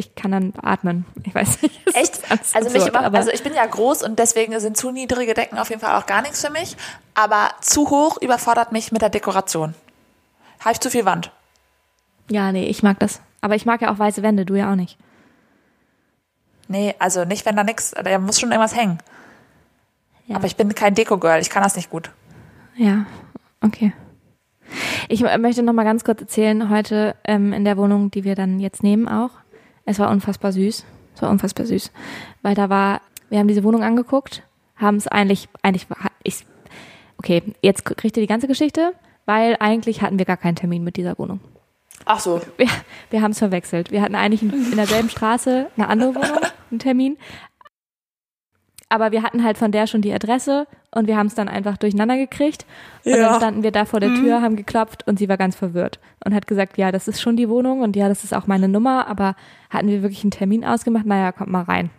[0.00, 1.06] ich kann dann atmen.
[1.24, 1.80] Ich weiß nicht.
[1.94, 2.20] Echt?
[2.54, 5.68] Also, mich immer, also ich bin ja groß und deswegen sind zu niedrige Decken auf
[5.70, 6.76] jeden Fall auch gar nichts für mich.
[7.14, 9.74] Aber zu hoch überfordert mich mit der Dekoration.
[10.60, 11.30] Habe ich zu viel Wand?
[12.30, 13.20] ja, nee, ich mag das.
[13.40, 14.96] Aber ich mag ja auch weiße Wände, du ja auch nicht.
[16.68, 18.98] Nee, also nicht, wenn da nichts, da muss schon irgendwas hängen.
[20.26, 20.36] Ja.
[20.36, 22.10] Aber ich bin kein Deko-Girl, ich kann das nicht gut.
[22.76, 23.06] Ja,
[23.60, 23.92] okay.
[25.08, 28.60] Ich möchte noch mal ganz kurz erzählen, heute ähm, in der Wohnung, die wir dann
[28.60, 29.30] jetzt nehmen auch.
[29.84, 30.84] Es war unfassbar süß.
[31.14, 31.90] Es war unfassbar süß.
[32.42, 34.42] Weil da war, wir haben diese Wohnung angeguckt,
[34.76, 36.46] haben es eigentlich, eigentlich, war- ich,
[37.18, 38.92] okay, jetzt kriegt ihr die ganze Geschichte,
[39.26, 41.40] weil eigentlich hatten wir gar keinen Termin mit dieser Wohnung.
[42.06, 42.40] Ach so.
[42.56, 42.66] Wir,
[43.10, 43.90] wir haben es verwechselt.
[43.90, 46.38] Wir hatten eigentlich in derselben Straße eine andere Wohnung,
[46.70, 47.18] einen Termin.
[48.92, 51.76] Aber wir hatten halt von der schon die Adresse und wir haben es dann einfach
[51.78, 52.66] durcheinander gekriegt.
[53.04, 53.18] Und Ja.
[53.28, 56.34] dann standen wir da vor der Tür, haben geklopft und sie war ganz verwirrt und
[56.34, 59.06] hat gesagt, ja, das ist schon die Wohnung und ja, das ist auch meine Nummer,
[59.06, 59.36] aber
[59.70, 61.06] hatten wir wirklich einen Termin ausgemacht?
[61.06, 61.90] Naja, kommt mal rein.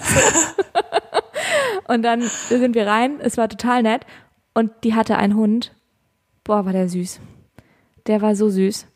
[1.88, 4.06] und dann sind wir rein, es war total nett
[4.54, 5.72] und die hatte einen Hund.
[6.44, 7.20] Boah, war der süß.
[8.06, 8.86] Der war so süß.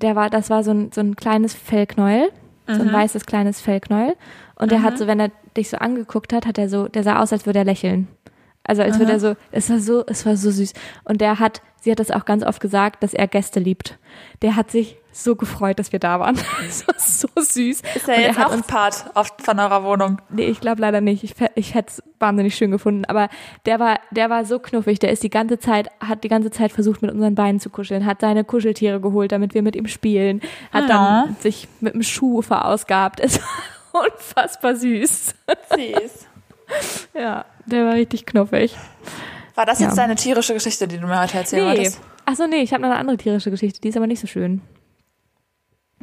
[0.00, 2.30] Der war, das war so ein, so ein kleines Fellknäuel,
[2.66, 4.14] so ein weißes kleines Fellknäuel.
[4.56, 7.20] Und der hat so, wenn er dich so angeguckt hat, hat er so, der sah
[7.20, 8.08] aus, als würde er lächeln.
[8.66, 10.72] Also als würde er so, es war so, es war so süß.
[11.04, 13.98] Und der hat, sie hat das auch ganz oft gesagt, dass er Gäste liebt.
[14.42, 16.36] Der hat sich so gefreut, dass wir da waren.
[16.66, 17.82] Es war so süß.
[17.94, 20.20] Ist er Und jetzt hat auch uns Part auf, von eurer Wohnung?
[20.30, 21.22] Nee, ich glaube leider nicht.
[21.22, 23.04] Ich, ich hätte es wahnsinnig schön gefunden.
[23.04, 23.28] Aber
[23.66, 24.98] der war, der war so knuffig.
[24.98, 28.04] Der ist die ganze Zeit, hat die ganze Zeit versucht, mit unseren Beinen zu kuscheln,
[28.04, 30.40] hat seine Kuscheltiere geholt, damit wir mit ihm spielen,
[30.72, 33.20] hat dann sich mit dem Schuh verausgabt.
[33.26, 33.48] Es war
[34.12, 35.34] unfassbar süß.
[35.74, 36.26] Süß.
[37.14, 38.76] Ja, der war richtig knuffig.
[39.54, 40.02] War das jetzt Ja.
[40.02, 41.76] deine tierische Geschichte, die du mir heute erzählen Nee.
[41.78, 42.00] wolltest?
[42.24, 43.80] Achso, nee, ich habe noch eine andere tierische Geschichte.
[43.80, 44.60] Die ist aber nicht so schön.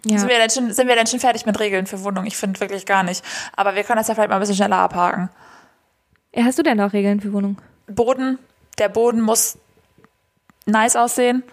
[0.05, 0.19] Ja.
[0.19, 2.27] Sind, wir denn schon, sind wir denn schon fertig mit Regeln für Wohnungen?
[2.27, 3.23] Ich finde wirklich gar nicht.
[3.57, 5.29] Aber wir können das ja vielleicht mal ein bisschen schneller abhaken.
[6.33, 7.57] Ja, Hast du denn noch Regeln für Wohnung?
[7.87, 8.39] Boden,
[8.79, 9.57] der Boden muss
[10.65, 11.43] nice aussehen.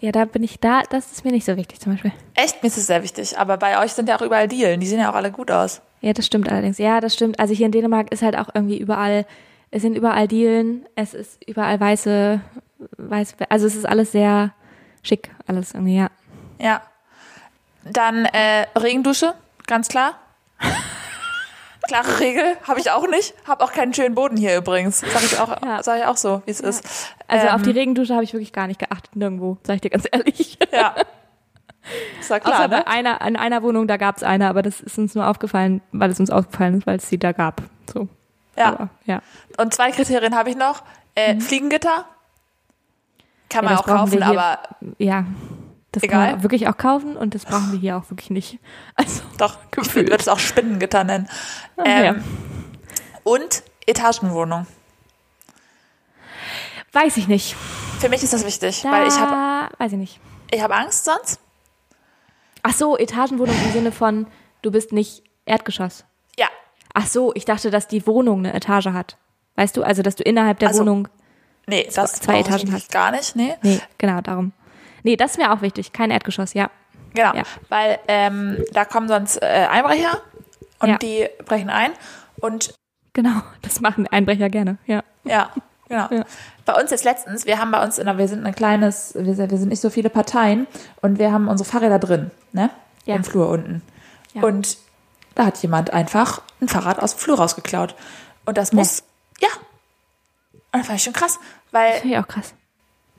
[0.00, 0.82] Ja, da bin ich da.
[0.88, 2.12] Das ist mir nicht so wichtig zum Beispiel.
[2.34, 3.38] Echt, mir ist es sehr wichtig.
[3.38, 4.80] Aber bei euch sind ja auch überall Dielen.
[4.80, 5.82] Die sehen ja auch alle gut aus.
[6.00, 6.78] Ja, das stimmt allerdings.
[6.78, 7.38] Ja, das stimmt.
[7.38, 9.26] Also hier in Dänemark ist halt auch irgendwie überall,
[9.70, 12.40] es sind überall Dielen, es ist überall weiße,
[12.96, 14.54] weiß, also es ist alles sehr
[15.02, 16.10] schick, alles irgendwie, ja.
[16.58, 16.82] Ja.
[17.84, 19.34] Dann äh, Regendusche,
[19.66, 20.14] ganz klar.
[21.90, 23.34] Klare Regel, habe ich auch nicht.
[23.48, 25.00] Habe auch keinen schönen Boden hier übrigens.
[25.00, 25.82] Sag ich auch, Ja.
[25.82, 26.84] sag ich auch so, wie es ist.
[27.26, 29.90] Also Ähm, auf die Regendusche habe ich wirklich gar nicht geachtet, nirgendwo, sag ich dir
[29.90, 30.56] ganz ehrlich.
[30.72, 30.94] Ja.
[32.20, 32.82] Ist ja klar, Außer ne?
[32.84, 35.80] bei einer, in einer Wohnung, da gab es eine, aber das ist uns nur aufgefallen,
[35.92, 37.62] weil es uns aufgefallen ist, weil es sie da gab.
[37.92, 38.06] So.
[38.56, 38.66] Ja.
[38.66, 39.22] Aber, ja.
[39.56, 40.82] Und zwei Kriterien habe ich noch.
[41.16, 42.04] Äh, Fliegengitter.
[43.48, 43.70] Kann Mhm.
[43.70, 44.58] Ja, man auch kaufen, aber
[44.98, 45.24] Ja.
[45.92, 46.26] Das Egal.
[46.26, 48.58] kann man wirklich auch kaufen und das brauchen wir hier auch wirklich nicht.
[48.94, 50.08] Also, doch, ich Gefühlt.
[50.10, 51.28] würde es auch Spinnengitter nennen.
[51.76, 52.14] Ah, Ähm, ja.
[53.24, 54.66] Und Etagenwohnung.
[56.92, 57.56] weiß ich nicht.
[57.98, 60.20] Für mich ist das wichtig, Da, weil ich habe weiß ich nicht.
[60.50, 61.40] ich hab Angst sonst.
[62.62, 64.26] Ach so, Etagenwohnung im Sinne von,
[64.62, 66.04] du bist nicht Erdgeschoss.
[66.38, 66.46] Ja,
[66.92, 69.16] Ach so, ich dachte, dass die Wohnung eine Etage hat.
[69.54, 71.08] Weißt du, also dass du innerhalb der Also- Wohnung.
[71.66, 73.36] nee, das zwei Etagen wirklich gar nicht.
[73.36, 73.54] Nee.
[73.62, 74.52] Nee, genau, darum.
[75.02, 75.92] Nee, das ist mir auch wichtig.
[75.92, 76.70] Kein Erdgeschoss, ja.
[77.14, 77.42] Genau, Ja.
[77.68, 80.20] weil ähm, da kommen sonst äh, Einbrecher
[80.80, 80.98] und Ja.
[80.98, 81.90] die brechen ein
[82.40, 82.74] und
[83.12, 85.02] Genau, das machen Einbrecher gerne, ja.
[85.24, 85.50] ja,
[85.88, 86.08] genau.
[86.12, 86.24] Ja.
[86.64, 89.50] Bei uns jetzt letztens, wir haben bei uns, in wir sind ein kleines, wir sind,
[89.50, 90.68] wir sind nicht so viele Parteien
[91.02, 92.70] und wir haben unsere Fahrräder drin, ne?
[93.06, 93.16] Ja.
[93.16, 93.82] Im Flur unten.
[94.34, 94.42] Ja.
[94.44, 94.78] Und
[95.34, 97.96] da hat jemand einfach ein Fahrrad aus dem Flur rausgeklaut.
[98.46, 99.02] Und das muss,
[99.40, 99.48] ja.
[100.72, 101.40] Und das fand ich schon krass,
[101.72, 102.54] weil Finde ich auch krass.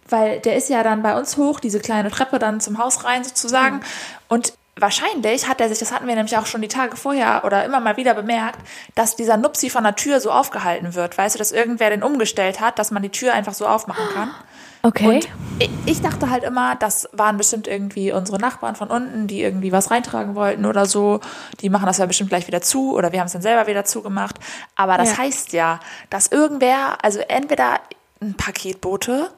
[0.09, 3.23] Weil der ist ja dann bei uns hoch, diese kleine Treppe dann zum Haus rein
[3.23, 3.81] sozusagen.
[4.27, 7.63] Und wahrscheinlich hat er sich, das hatten wir nämlich auch schon die Tage vorher oder
[7.65, 8.59] immer mal wieder bemerkt,
[8.95, 11.17] dass dieser Nupsi von der Tür so aufgehalten wird.
[11.17, 14.31] Weißt du, dass irgendwer den umgestellt hat, dass man die Tür einfach so aufmachen kann.
[14.83, 15.05] Okay.
[15.07, 19.43] Und ich- ich dachte halt immer, das waren bestimmt irgendwie unsere Nachbarn von unten, die
[19.43, 21.19] irgendwie was reintragen wollten oder so.
[21.59, 23.85] Die machen das ja bestimmt gleich wieder zu oder wir haben es dann selber wieder
[23.85, 24.37] zugemacht.
[24.75, 25.17] Aber das Ja.
[25.19, 27.75] heißt ja, dass irgendwer, also entweder
[28.23, 29.29] ein Paketbote,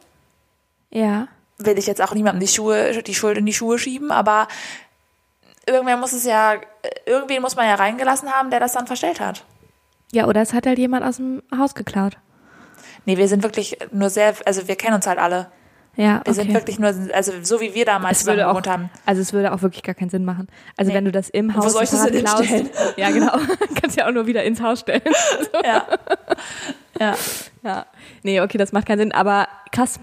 [0.93, 1.27] ja.
[1.57, 4.47] will ich jetzt auch niemandem die Schuhe, die Schuld in die Schuhe schieben, aber
[5.65, 6.55] irgendwer muss es ja,
[7.05, 9.43] irgendwen muss man ja reingelassen haben, der das dann verstellt hat.
[10.11, 12.17] Ja, oder es hat halt jemand aus dem Haus geklaut.
[13.05, 15.47] Nee, wir sind wirklich nur sehr, also wir kennen uns halt alle.
[15.95, 16.33] Ja, Wir okay.
[16.33, 18.89] sind wirklich nur, also so wie wir damals es würde auch, gewohnt haben.
[19.05, 20.47] also es würde auch wirklich gar keinen Sinn machen.
[20.75, 20.97] Also Nee.
[20.97, 22.69] wenn du das im Haus wo soll ich das denn klaust, hinstellen?
[22.97, 23.31] ja genau,
[23.79, 25.03] kannst ja auch nur wieder ins Haus stellen.
[25.63, 25.85] Ja.
[26.99, 27.15] ja.
[27.63, 27.85] ja,
[28.23, 29.99] nee, okay, das macht keinen Sinn, aber krass.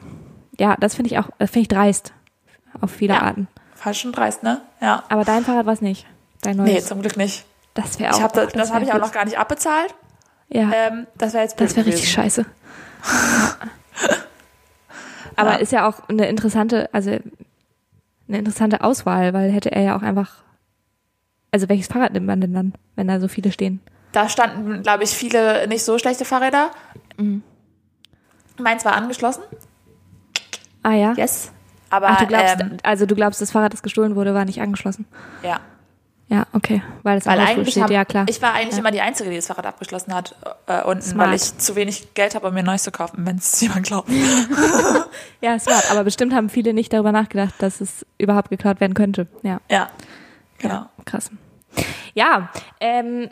[0.61, 2.13] Ja, das finde ich auch, das finde ich dreist
[2.81, 3.23] auf viele Ja.
[3.23, 3.49] Arten.
[3.75, 4.61] Fast schon dreist, ne?
[4.83, 5.03] Ja.
[5.09, 6.07] Aber dein Fahrrad war es nicht,
[6.43, 6.71] dein neues.
[6.71, 7.47] Nee, zum Glück nicht.
[7.75, 8.19] das wäre auch.
[8.19, 9.95] Ich hab das das habe ich auch noch gar nicht abbezahlt.
[10.49, 12.45] Ja, Ähm, das wäre jetzt blöd das wäre richtig scheiße.
[15.37, 15.57] Aber Ja.
[15.57, 20.43] ist ja auch eine interessante, also eine interessante Auswahl, weil hätte er ja auch einfach.
[21.53, 23.81] Also welches Fahrrad nimmt man denn dann, wenn da so viele stehen?
[24.13, 26.71] Da standen, glaube ich, viele nicht so schlechte Fahrräder.
[27.17, 27.43] Mhm.
[28.59, 29.43] Meins war angeschlossen.
[30.91, 31.13] Ah ja.
[31.17, 31.53] Yes.
[31.89, 34.61] Aber Ach, du glaubst, ähm, also du glaubst, das Fahrrad, das gestohlen wurde, war nicht
[34.61, 35.07] angeschlossen.
[35.43, 35.61] ja.
[36.33, 38.25] Ja, okay, weil es Weil eigentlich steht, hab, ja klar.
[38.29, 38.79] ich war eigentlich Ja.
[38.79, 40.37] immer die Einzige, die das Fahrrad abgeschlossen hat
[40.69, 41.29] äh, unten, Smart.
[41.31, 44.09] weil ich zu wenig Geld habe, um mir neues zu kaufen, wenn es jemand glaubt.
[45.41, 45.91] ja, smart.
[45.91, 49.27] Aber bestimmt haben viele nicht darüber nachgedacht, dass es überhaupt geklaut werden könnte.
[49.43, 49.89] Ja, Ja,
[50.59, 50.75] genau.
[50.75, 51.33] ja krass.
[52.15, 52.49] Ja,
[52.79, 53.29] ähm,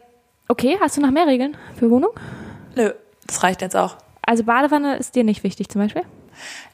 [0.49, 2.11] okay, hast du noch mehr Regeln für Wohnung?
[2.75, 2.91] Nö,
[3.29, 3.97] das reicht jetzt auch.
[4.23, 6.03] Also Badewanne ist dir nicht wichtig zum Beispiel?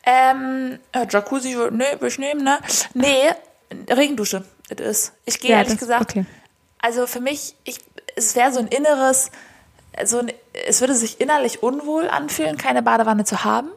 [0.04, 2.58] Ähm, äh, Jacuzzi, nee, will ich nehmen, ne?
[2.94, 3.30] Nee,
[3.90, 5.12] Regendusche, it is.
[5.24, 6.26] Ich gehe ehrlich das- gesagt, Okay.
[6.80, 7.78] also für mich, ich,
[8.16, 9.30] es wäre so ein inneres,
[10.04, 10.32] so ein,
[10.66, 13.68] es würde sich innerlich unwohl anfühlen, keine Badewanne zu haben.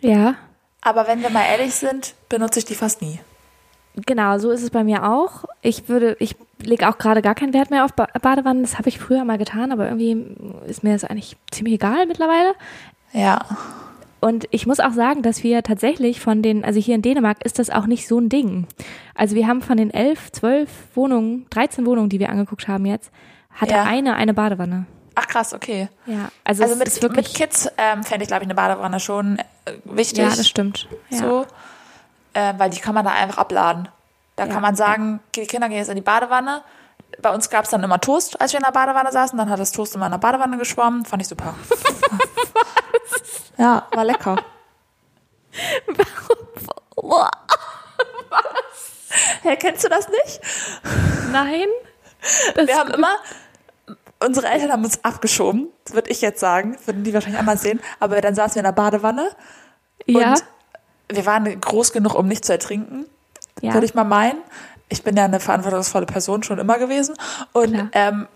[0.00, 0.34] Ja,
[0.82, 3.20] Aber wenn wir mal ehrlich sind, benutze ich die fast nie.
[4.06, 5.44] genau, so ist es bei mir auch.
[5.62, 8.62] Ich würde, ich lege auch gerade gar keinen Wert mehr auf ba Badewannen.
[8.62, 12.54] Das habe ich früher mal getan, aber irgendwie ist mir das eigentlich ziemlich egal mittlerweile.
[13.12, 13.40] Ja.
[14.20, 17.58] Und ich muss auch sagen, dass wir tatsächlich von den, also hier in Dänemark ist
[17.58, 18.66] das auch nicht so ein Ding.
[19.14, 23.10] Also wir haben von den elf, zwölf Wohnungen, 13 Wohnungen, die wir angeguckt haben jetzt,
[23.54, 23.84] hatte Ja.
[23.84, 24.84] eine eine Badewanne.
[25.14, 25.88] Ach krass, okay.
[26.06, 29.38] Ja, also, Also es mit, mit Kids ähm, fände ich, glaube ich, eine Badewanne schon
[29.38, 30.18] äh, wichtig.
[30.18, 30.86] ja, das stimmt.
[31.10, 31.18] Ja.
[31.18, 31.46] So,
[32.34, 33.88] äh, weil die kann man da einfach abladen.
[34.36, 34.52] Da Ja.
[34.52, 36.62] kann man sagen, die Kinder gehen jetzt in die Badewanne.
[37.20, 39.36] Bei uns gab es dann immer Toast, als wir in der Badewanne saßen.
[39.36, 41.04] Dann hat das Toast immer in der Badewanne geschwommen.
[41.04, 41.54] Fand ich super.
[43.60, 44.36] ja, war lecker.
[49.42, 50.40] Hä, kennst du das nicht?
[51.32, 51.66] Nein?
[52.54, 53.16] Das Wir haben immer,
[54.20, 57.80] unsere Eltern haben uns abgeschoben, das würde ich jetzt sagen, würden die wahrscheinlich anders sehen,
[57.98, 59.30] aber dann saßen wir in der Badewanne
[60.06, 60.44] ja, und
[61.10, 63.06] wir waren groß genug, um nicht zu ertrinken,
[63.60, 63.72] ja.
[63.74, 64.38] würde ich mal meinen.
[64.88, 67.14] Ich bin ja eine verantwortungsvolle Person schon immer gewesen.
[67.52, 67.88] Und Klar.
[67.92, 68.28] ähm,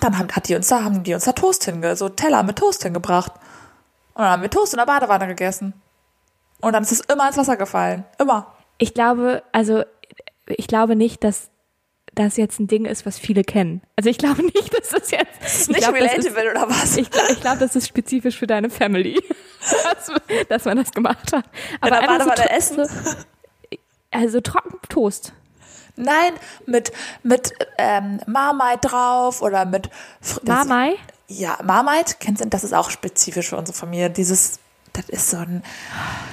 [0.00, 2.56] dann haben, hat die uns da, haben die uns da Toast hinge, so Teller mit
[2.56, 3.32] Toast hingebracht.
[4.14, 5.74] Und dann haben wir Toast in der Badewanne gegessen.
[6.60, 8.04] Und dann ist es immer ins Wasser gefallen.
[8.18, 8.54] Immer.
[8.78, 9.82] Ich glaube, also
[10.46, 11.50] ich glaube nicht, dass
[12.14, 13.82] das jetzt ein Ding ist, was viele kennen.
[13.96, 16.70] Also ich glaube nicht, dass das jetzt Ist ich nicht glaube, das ist- relatable oder
[16.70, 16.96] was?
[16.96, 19.20] Ich glaube, ich glaub, das ist spezifisch für deine Family,
[19.82, 20.12] dass,
[20.48, 21.44] dass man das gemacht hat.
[21.80, 22.86] Aber der einfach Badewanne tro- essen?
[22.86, 23.16] So,
[24.12, 25.32] also trocken Toast.
[25.96, 26.32] Nein,
[26.66, 29.88] mit, mit ähm, Marmite drauf oder mit
[30.22, 30.94] Fr- Marmai?
[31.36, 34.08] Ja, Marmite, kennst du, das ist auch spezifisch für unsere Familie.
[34.10, 34.58] Dieses,
[34.92, 35.62] das ist so ein,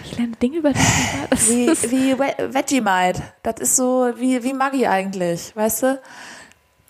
[0.04, 0.82] Ich lerne Dinge über dich.
[1.30, 3.22] Das wie, wie We- Vegemite.
[3.44, 6.02] Das ist so wie, wie Maggi eigentlich, weißt du?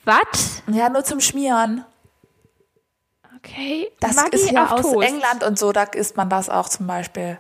[0.04, 0.64] was?
[0.68, 1.86] Ja, nur zum Schmieren.
[3.38, 3.88] Okay.
[4.00, 5.08] Das Maggi ist ja aus Toast.
[5.08, 7.38] England und so, da isst man das auch zum Beispiel.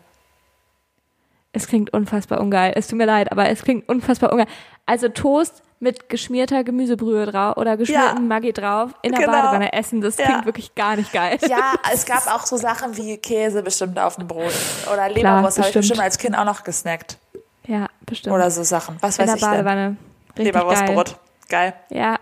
[1.54, 2.74] Es klingt unfassbar ungeil.
[2.76, 4.48] Es tut mir leid, aber es klingt unfassbar ungeil.
[4.86, 8.22] Also Toast mit geschmierter Gemüsebrühe drauf oder geschmierten Ja.
[8.22, 9.32] Maggi drauf in der Genau.
[9.34, 10.02] Badewanne essen.
[10.02, 10.26] Das Ja.
[10.26, 11.38] klingt wirklich gar nicht geil.
[11.48, 14.52] Ja, es gab auch so Sachen wie Käse bestimmt auf dem Brot.
[14.94, 16.00] Oder Leberwurst habe ich bestimmt.
[16.00, 17.18] als Kind auch noch gesnackt.
[17.66, 18.36] Ja, bestimmt.
[18.36, 18.98] Oder so Sachen.
[19.02, 19.52] Was in weiß der ich denn?
[19.66, 19.98] Badewanne.
[20.38, 20.64] Richtig geil.
[20.64, 21.16] Leberwurstbrot.
[21.50, 21.74] Geil.
[21.90, 22.18] Ja,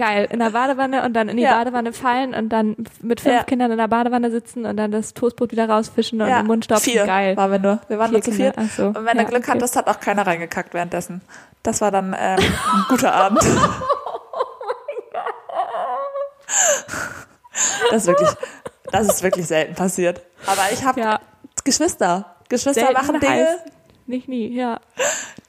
[0.00, 0.26] geil.
[0.30, 1.56] In der Badewanne und dann in die Ja.
[1.58, 3.42] Badewanne fallen und dann mit fünf Ja.
[3.44, 6.64] Kindern in der Badewanne sitzen und dann das Toastbrot wieder rausfischen und Ja, im Mund
[6.64, 6.90] stopfen.
[6.92, 7.36] vier Geil.
[7.36, 7.78] waren wir nur.
[7.88, 8.56] Wir waren Vier nur zu viert.
[8.76, 8.86] so.
[8.88, 9.52] Und wenn du Glück okay.
[9.52, 11.20] hattest, hat auch keiner reingekackt währenddessen.
[11.62, 13.40] Das war dann ähm, ein guter Abend.
[17.90, 18.28] Das ist wirklich,
[18.92, 20.22] das ist wirklich selten passiert.
[20.46, 21.20] Aber ich habe Ja.
[21.64, 22.36] Geschwister.
[22.48, 23.58] Geschwister Selten machen Dinge.
[24.06, 24.80] Nicht nie, ja.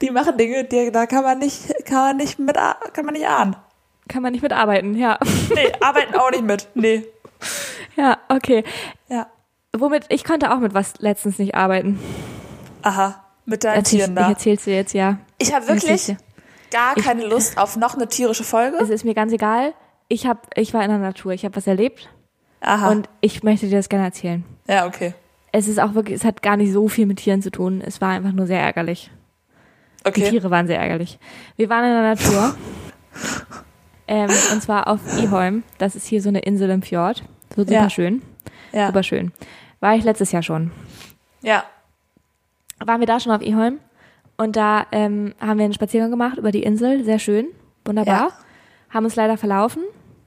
[0.00, 3.26] Die machen Dinge, die, da kann man nicht, kann man nicht mit, kann man nicht
[3.26, 3.56] ahnen.
[4.08, 5.18] Kann man nicht mitarbeiten, ja.
[5.54, 6.68] Nee, arbeiten auch nicht mit.
[6.74, 7.04] Nee.
[7.96, 8.64] Ja, okay.
[9.08, 9.26] Ja.
[9.76, 11.98] Womit, ich konnte auch mit was letztens nicht arbeiten.
[12.82, 13.24] Aha.
[13.44, 14.28] Mit deinen Erzähl, Tieren ich da.
[14.28, 15.18] erzähl's dir jetzt, ja.
[15.38, 16.14] Ich habe wirklich
[16.70, 18.76] gar keine Lust auf noch eine tierische Folge.
[18.80, 19.72] Es ist mir ganz egal.
[20.08, 22.08] Ich hab, ich war in der Natur, ich habe was erlebt
[22.60, 22.90] Aha.
[22.90, 24.44] und ich möchte dir das gerne erzählen.
[24.68, 25.14] ja, okay.
[25.54, 27.82] Es ist auch wirklich, es hat gar nicht so viel mit Tieren zu tun.
[27.84, 29.10] Es war einfach nur sehr ärgerlich.
[30.04, 30.30] Die Okay.
[30.30, 31.18] Tiere waren sehr ärgerlich.
[31.56, 32.54] Wir waren in der Natur.
[34.08, 35.62] ähm, und zwar auf Iholm.
[35.78, 37.22] Das ist hier so eine Insel im Fjord.
[37.54, 37.90] So super Ja.
[37.90, 38.22] schön.
[38.72, 38.86] Ja.
[38.88, 39.32] Super schön.
[39.80, 40.70] War ich letztes Jahr schon.
[41.42, 41.64] Ja.
[42.84, 43.78] Waren wir da schon auf Iholm.
[44.36, 47.04] Und da ähm, haben wir einen Spaziergang gemacht über die Insel.
[47.04, 47.46] Sehr schön.
[47.84, 48.28] Wunderbar.
[48.28, 48.32] Ja.
[48.90, 49.82] Haben uns leider verlaufen.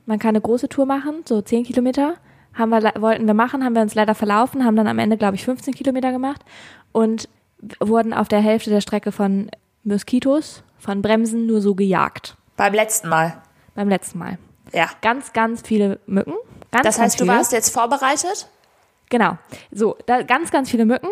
[0.05, 2.15] Man kann eine große Tour machen, so 10 Kilometer.
[2.53, 5.35] Haben wir, wollten wir machen, haben wir uns leider verlaufen, haben dann am Ende, glaube
[5.35, 6.41] ich, 15 Kilometer gemacht
[6.91, 7.27] und
[7.81, 9.49] wurden auf der Hälfte der Strecke von
[9.83, 12.38] Moskitos, von Bremsen nur so gejagt.
[12.55, 13.41] Beim letzten Mal.
[13.75, 14.38] Beim letzten Mal.
[14.73, 14.89] Ja.
[15.01, 16.33] Ganz, ganz viele Mücken.
[16.71, 18.49] Ganz, Das heißt, du warst jetzt vorbereitet?
[19.09, 19.38] Genau.
[19.71, 21.09] So, da ganz, ganz viele Mücken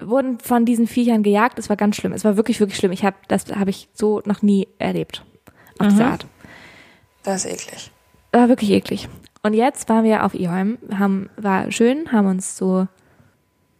[0.00, 1.58] wurden von diesen Viechern gejagt.
[1.58, 2.12] Es war ganz schlimm.
[2.12, 2.92] Es war wirklich, wirklich schlimm.
[2.92, 5.24] Ich habe das habe ich so noch nie erlebt.
[5.78, 6.26] Auf diese Art.
[7.22, 7.90] Das ist eklig.
[8.32, 9.08] War wirklich eklig.
[9.42, 12.88] Und jetzt waren wir auf Iholm, haben, war schön, haben uns so,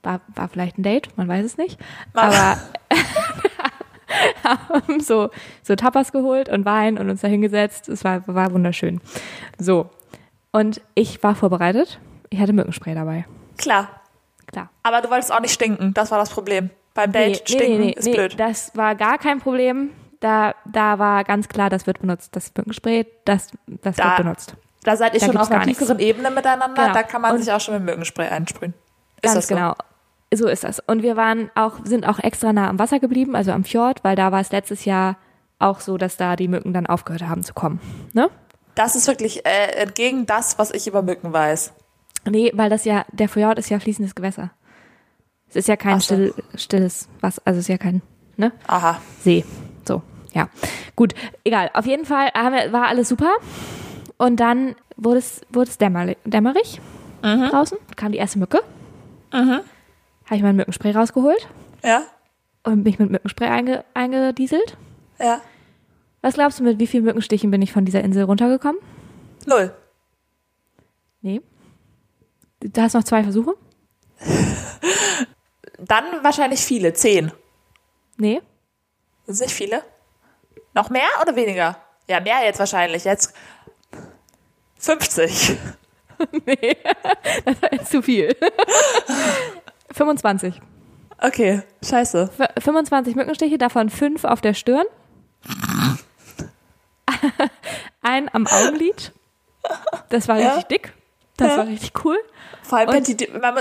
[0.03, 1.79] war, war vielleicht ein Date, man weiß es nicht,
[2.15, 2.59] aber
[4.45, 5.31] haben so,
[5.63, 7.89] so Tapas geholt und Wein und uns da hingesetzt.
[7.89, 9.01] Es war, war wunderschön.
[9.59, 9.91] So.
[10.53, 11.99] Und ich war vorbereitet.
[12.31, 13.27] Ich hatte Mückenspray dabei.
[13.59, 13.89] Klar.
[14.47, 14.71] Klar.
[14.83, 15.93] Aber du wolltest auch nicht stinken.
[15.95, 16.71] Das war das Problem.
[16.95, 18.39] Beim Date stinken ist blöd.
[18.41, 19.91] das war gar kein Problem.
[20.21, 22.35] Da, da war ganz klar, das wird benutzt.
[22.35, 24.55] Das Mückenspray, das, das Da- wird benutzt.
[24.85, 25.81] Da seid ihr Da schon auf einer gar nichts.
[25.81, 26.83] tieferen Ebene miteinander.
[26.83, 26.95] Genau.
[26.95, 28.75] Da kann man Und- sich auch schon mit Mückenspray einsprühen.
[29.17, 29.75] Ist Ganz das so?
[30.35, 30.81] So ist das.
[30.81, 34.15] Und wir waren auch, sind auch extra nah am Wasser geblieben, also am Fjord, weil
[34.15, 35.17] da war es letztes Jahr
[35.59, 37.81] auch so, dass da die Mücken dann aufgehört haben zu kommen.
[38.13, 38.29] Ne?
[38.75, 41.73] Das ist wirklich äh, entgegen das, was ich über Mücken weiß.
[42.29, 44.51] Nee, weil das ja, der Fjord ist ja fließendes Gewässer.
[45.49, 46.05] Es ist ja kein so.
[46.05, 48.03] still, stilles Wasser, also es ist ja kein,
[48.37, 48.53] ne?
[48.67, 49.01] Aha.
[49.21, 49.45] See.
[49.87, 50.03] So,
[50.35, 50.49] ja.
[50.95, 51.71] Gut, egal.
[51.73, 53.33] Auf jeden Fall wir, war alles super.
[54.19, 56.81] Und dann wurde es, wurde es dämmerlich, dämmerig
[57.23, 57.79] draußen.
[57.97, 58.61] Kam die erste Mücke.
[60.29, 61.49] Habe ich mein Mückenspray rausgeholt
[61.83, 62.03] Ja?
[62.65, 64.77] und mich mit Mückenspray einge, eingedieselt.
[65.19, 65.41] Ja.
[66.21, 68.81] Was glaubst du, mit wie vielen Mückenstichen bin ich von dieser Insel runtergekommen?
[69.47, 69.75] Null.
[71.23, 71.41] Nee.
[72.61, 73.55] Du hast noch zwei Versuche?
[75.79, 76.93] Dann wahrscheinlich viele.
[76.93, 77.33] Zehn.
[78.17, 78.43] Nee.
[79.27, 79.83] Sind es nicht viele?
[80.75, 81.77] Noch mehr oder weniger?
[82.09, 83.05] Ja, mehr jetzt wahrscheinlich.
[83.05, 83.33] Jetzt
[84.79, 85.57] 50.
[87.45, 88.35] Das war jetzt zu viel.
[89.93, 90.61] 25.
[91.21, 92.31] Okay, scheiße.
[92.39, 94.85] F 25 Mückenstiche, davon fünf auf der Stirn.
[98.03, 99.13] Ein am Augenlid.
[100.11, 100.55] Das war Ja.
[100.55, 100.93] richtig dick.
[101.37, 101.59] Das Ja.
[101.59, 102.17] war richtig cool.
[102.63, 103.17] Vor allem Patty,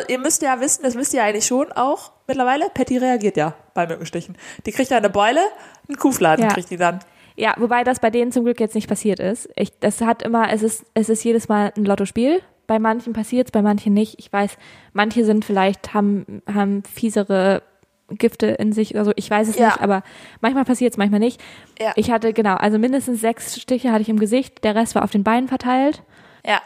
[0.10, 2.70] ihr müsst ja wissen, das wisst ihr eigentlich schon auch mittlerweile.
[2.74, 4.38] Patty reagiert ja bei Mückenstichen.
[4.66, 5.40] Die kriegt ja eine Beule,
[5.88, 6.52] einen Kuhfladen Ja.
[6.54, 7.00] kriegt die dann.
[7.36, 9.48] Ja, wobei das bei denen zum Glück jetzt nicht passiert ist.
[9.56, 12.42] Ich, das hat immer, es ist, es ist jedes Mal ein Lottospiel.
[12.68, 14.16] Bei manchen passiert's, bei manchen nicht.
[14.20, 14.58] Ich weiß,
[14.94, 17.64] manche sind vielleicht, haben, haben fiesere
[18.10, 19.12] Gifte in sich oder so.
[19.16, 19.68] Ich weiß es Ja.
[19.68, 20.04] nicht, aber
[20.42, 21.42] manchmal passiert's, manchmal nicht.
[21.80, 21.94] Ja.
[21.96, 24.64] Ich hatte, genau, also mindestens sechs Stiche hatte ich im Gesicht.
[24.64, 26.04] Der Rest war auf den Beinen verteilt.
[26.46, 26.62] Ja.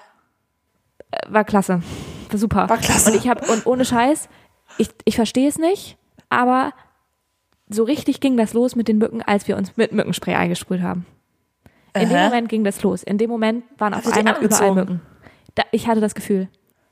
[1.12, 1.82] Äh, War klasse.
[2.30, 2.68] War super.
[2.70, 3.12] War klasse.
[3.12, 4.28] Und ich habe, und ohne Scheiß,
[4.78, 5.98] ich, ich verstehe es nicht,
[6.30, 6.74] aber
[7.70, 11.06] so richtig ging das los mit den Mücken, als wir uns mit Mückenspray eingesprüht haben.
[11.94, 12.26] In dem Aha.
[12.26, 13.04] Moment ging das los.
[13.04, 14.74] In dem Moment waren auf einmal überall?
[14.74, 15.02] Mücken.
[15.56, 16.48] Da, ich hatte das Gefühl.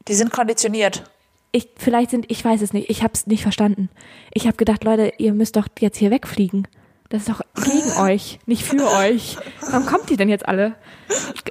[0.07, 1.03] Die sind konditioniert.
[1.51, 3.89] Ich, vielleicht sind, ich weiß es nicht, ich habe es nicht verstanden.
[4.33, 6.67] Ich habe gedacht, Leute, ihr müsst doch jetzt hier wegfliegen.
[7.09, 9.37] Das ist doch gegen euch, nicht für euch.
[9.61, 10.75] Warum kommt ihr denn jetzt alle?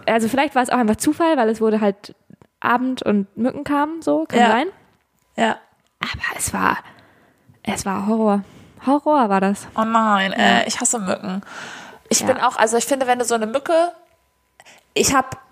[0.06, 2.14] Also vielleicht war es auch einfach Zufall, weil es wurde halt
[2.60, 4.50] Abend und Mücken kamen, so, kann Ja.
[4.50, 4.66] sein.
[5.36, 5.56] Ja.
[6.00, 6.78] Aber es war,
[7.64, 8.44] es war Horror.
[8.86, 9.66] Horror war das.
[9.76, 11.40] Oh nein, äh, ich hasse Mücken.
[12.08, 12.26] Ich Ja.
[12.26, 13.92] bin auch, also ich finde, wenn du so eine Mücke,
[14.94, 15.42] ich hab,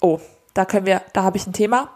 [0.00, 0.20] oh,
[0.54, 1.90] da können wir, da habe ich ein Thema.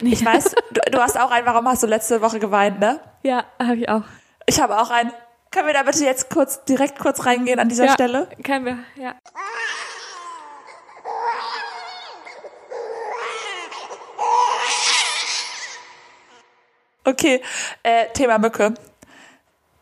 [0.00, 3.00] Ich weiß, du, du hast auch einen, warum hast du letzte Woche geweint, ne?
[3.22, 4.02] Ja, habe ich auch.
[4.46, 5.12] Ich habe auch einen.
[5.50, 8.28] Können wir da bitte jetzt kurz, direkt kurz reingehen an dieser ja, Stelle?
[8.44, 9.14] Können wir, ja.
[17.04, 17.40] Okay,
[17.84, 18.74] äh, Thema Mücke.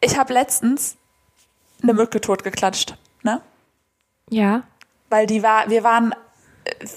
[0.00, 0.96] Ich habe letztens
[1.82, 3.40] eine Mücke totgeklatscht, ne?
[4.28, 4.62] Ja.
[5.08, 6.14] Weil die war, wir waren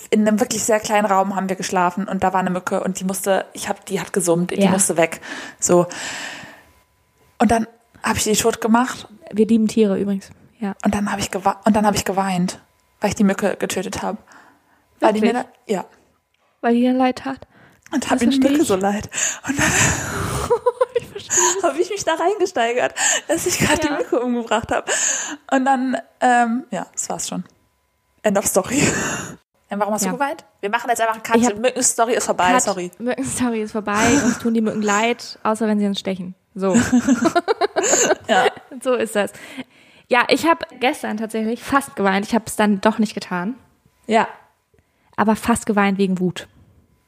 [0.10, 3.00] in einem wirklich sehr kleinen Raum haben wir geschlafen und da war eine Mücke und
[3.00, 4.70] die musste, ich habe, die hat gesummt, die Ja.
[4.72, 5.22] musste weg.
[5.60, 5.88] So.
[7.40, 7.68] Und dann
[8.04, 10.30] habe ich die tot gemacht Wir lieben Tiere übrigens.
[10.60, 10.74] Ja.
[10.84, 12.60] und dann habe ich und dann habe ich geweint,
[13.02, 14.18] weil ich die Mücke getötet habe.
[15.00, 15.86] Weil die mir dann, ja.
[16.62, 17.46] Weil die dann leid tat.
[17.92, 18.68] Und Das mir die Mücke ich.
[18.68, 19.10] so leid.
[19.48, 19.72] Und dann
[21.64, 22.96] habe ich mich da reingesteigert,
[23.28, 23.98] dass ich gerade die Ja.
[23.98, 24.90] Mücke umgebracht habe.
[25.52, 27.44] Und dann, ähm, ja, das war's schon.
[28.24, 28.82] End of Story.
[29.70, 30.12] Ja, warum hast Ja.
[30.12, 30.46] du geweint?
[30.62, 31.44] Wir machen jetzt einfach einen Cut.
[31.44, 32.62] Hab- Mückenstory ist vorbei, Cut.
[32.62, 32.92] sorry.
[33.00, 34.08] Mücken-Story ist vorbei.
[34.24, 36.36] Uns tun die Mücken leid, außer wenn sie uns stechen.
[36.56, 36.76] So.
[38.28, 38.48] Ja.
[38.84, 39.32] so ist das.
[40.10, 42.26] Ja, ich habe gestern tatsächlich fast geweint.
[42.26, 43.56] Ich habe es dann doch nicht getan.
[44.08, 44.28] Ja.
[45.16, 46.48] Aber fast geweint wegen Wut.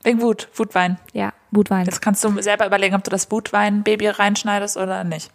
[0.03, 0.97] Wegen Wut, Wutwein.
[1.13, 1.85] Ja, Wutwein.
[1.85, 5.29] Jetzt kannst du selber überlegen, ob du das Wutwein-Baby reinschneidest oder nicht.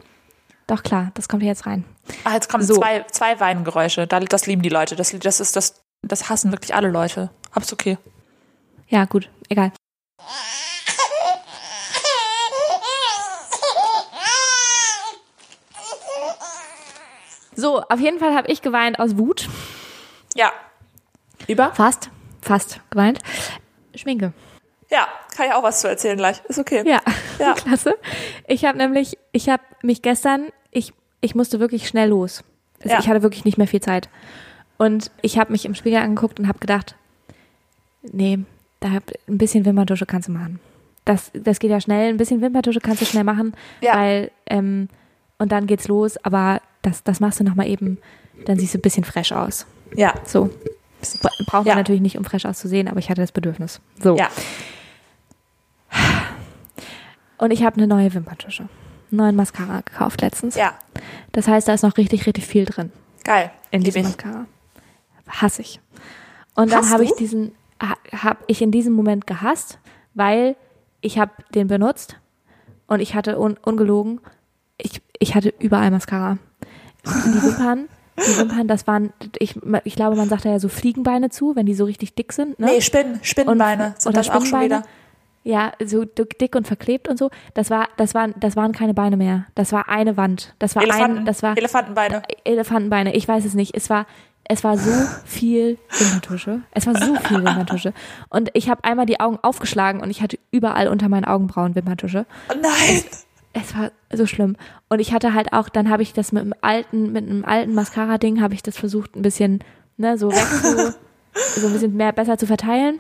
[0.67, 1.85] Doch klar, das kommt hier jetzt rein.
[2.25, 2.75] Ah, jetzt kommen So.
[2.77, 4.07] zwei, zwei Weingeräusche.
[4.07, 4.97] Da- Das lieben die Leute.
[4.97, 7.31] Das, das ist das, das hassen wirklich alle Leute.
[7.57, 7.99] Ist okay.
[8.89, 9.73] Ja, gut, egal.
[17.57, 19.49] So, auf jeden Fall habe ich geweint aus Wut.
[20.35, 20.53] Ja.
[21.47, 21.73] Über?
[21.73, 22.11] Fast,
[22.43, 23.21] fast geweint.
[23.95, 24.33] Schminke.
[24.91, 26.43] Ja, kann ich auch was zu erzählen gleich.
[26.49, 26.83] Ist okay.
[26.87, 27.01] Ja,
[27.39, 27.53] Ja.
[27.57, 27.95] klasse.
[28.47, 32.43] Ich habe nämlich, ich habe mich gestern, ich, ich musste wirklich schnell los.
[32.83, 33.01] Also Ja.
[33.01, 34.09] Ich hatte wirklich nicht mehr viel Zeit.
[34.77, 36.95] Und ich habe mich im Spiegel angeguckt und habe gedacht,
[38.03, 38.41] nee,
[38.81, 40.61] da hab, ein bisschen Wimperntusche kannst du machen.
[41.05, 42.09] Das, das geht ja schnell.
[42.09, 43.95] Ein bisschen Wimperntusche kannst du schnell machen, Ja.
[43.97, 44.89] weil ähm,
[45.39, 46.17] und dann geht's los.
[46.25, 47.99] Aber das, das machst du noch mal eben.
[48.47, 49.67] Dann siehst du ein bisschen fresh aus.
[49.95, 50.15] Ja.
[50.25, 50.51] So
[51.21, 51.75] Bra- braucht man Ja.
[51.77, 53.81] natürlich nicht, um fresh auszusehen, aber ich hatte das Bedürfnis.
[54.03, 54.17] So.
[54.17, 54.29] Ja.
[57.39, 58.69] Und ich habe eine neue Wimperntusche.
[59.11, 60.57] Neuen Mascara gekauft letztens.
[60.57, 60.75] Ja.
[61.33, 62.91] Das heißt, da ist noch richtig, richtig viel drin
[63.23, 63.51] Geil.
[63.71, 64.03] in diesem.
[64.03, 64.47] Mascara.
[65.29, 65.81] Hasse ich.
[66.55, 67.53] Und dann habe ich diesen,
[68.13, 69.79] habe ich in diesem Moment gehasst,
[70.15, 70.57] weil
[71.01, 72.17] ich habe den benutzt
[72.87, 74.21] und ich hatte un, ungelogen,
[74.79, 76.39] ich, ich hatte überall Mascara.
[77.05, 81.31] Die Wimpern, die Wimpern, das waren, ich, ich glaube, man sagt da ja so Fliegenbeine
[81.31, 82.59] zu, wenn die so richtig dick sind.
[82.59, 82.67] Ne?
[82.67, 84.85] Nee, Spinnen, Spinnenbeine sind oder das auch schon wieder.
[85.47, 87.31] Ja, so dick dick und verklebt und so.
[87.53, 89.45] Das war, das waren, das waren keine Beine mehr.
[89.55, 90.55] Das war eine Wand.
[90.59, 92.23] Das war Elefanten, ein, das war Elefantenbeine.
[92.45, 93.15] Elefantenbeine.
[93.15, 93.77] Ich weiß es nicht.
[93.77, 94.07] Es war,
[94.49, 94.93] es war so
[95.25, 96.61] viel Wimperntusche.
[96.73, 97.95] Es war so viel Wimperntusche.
[98.29, 102.27] Und ich habe einmal die Augen aufgeschlagen und ich hatte überall unter meinen Augenbrauen Wimperntusche.
[102.51, 103.03] Oh nein.
[103.55, 104.57] Es war so schlimm.
[104.89, 107.73] Und ich hatte halt auch, dann habe ich das mit einem alten, mit einem alten
[107.75, 109.61] Mascara-Ding, habe ich das versucht, ein bisschen,
[109.97, 110.95] ne, so weg zu,
[111.61, 112.99] so ein bisschen mehr besser zu verteilen.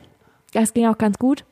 [0.52, 1.44] Das ging auch ganz gut.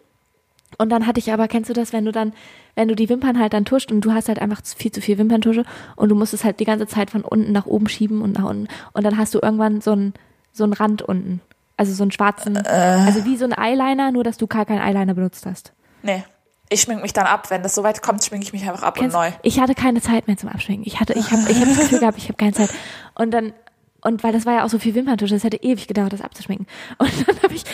[0.79, 2.33] Und dann hatte ich aber, kennst du das, wenn du dann,
[2.75, 5.19] wenn du die Wimpern halt dann tuscht und du hast halt einfach viel zu viel
[5.19, 5.65] Wimperntusche
[5.97, 8.49] und du musst es halt die ganze Zeit von unten nach oben schieben und nach
[8.49, 8.69] unten.
[8.93, 10.15] Und dann hast du irgendwann so einen,
[10.53, 11.41] so einen Rand unten.
[11.77, 15.15] Also so einen schwarzen, also wie so ein Eyeliner, nur dass du gar keinen Eyeliner
[15.15, 15.73] benutzt hast.
[16.03, 16.23] Nee.
[16.69, 17.51] Ich schmink mich dann ab.
[17.51, 19.31] Wenn das so weit kommt, schminke ich mich einfach ab Kennst- und neu.
[19.43, 20.87] Ich hatte keine Zeit mehr zum Abschminken.
[20.87, 22.71] Ich hatte, ich habe, ich habe das Gefühl gehabt, ich habe keine Zeit.
[23.15, 23.53] Und dann
[24.03, 26.67] und weil das war ja auch so viel Wimperntusche, das hätte ewig gedauert, das abzuschminken.
[26.99, 27.65] Und dann habe ich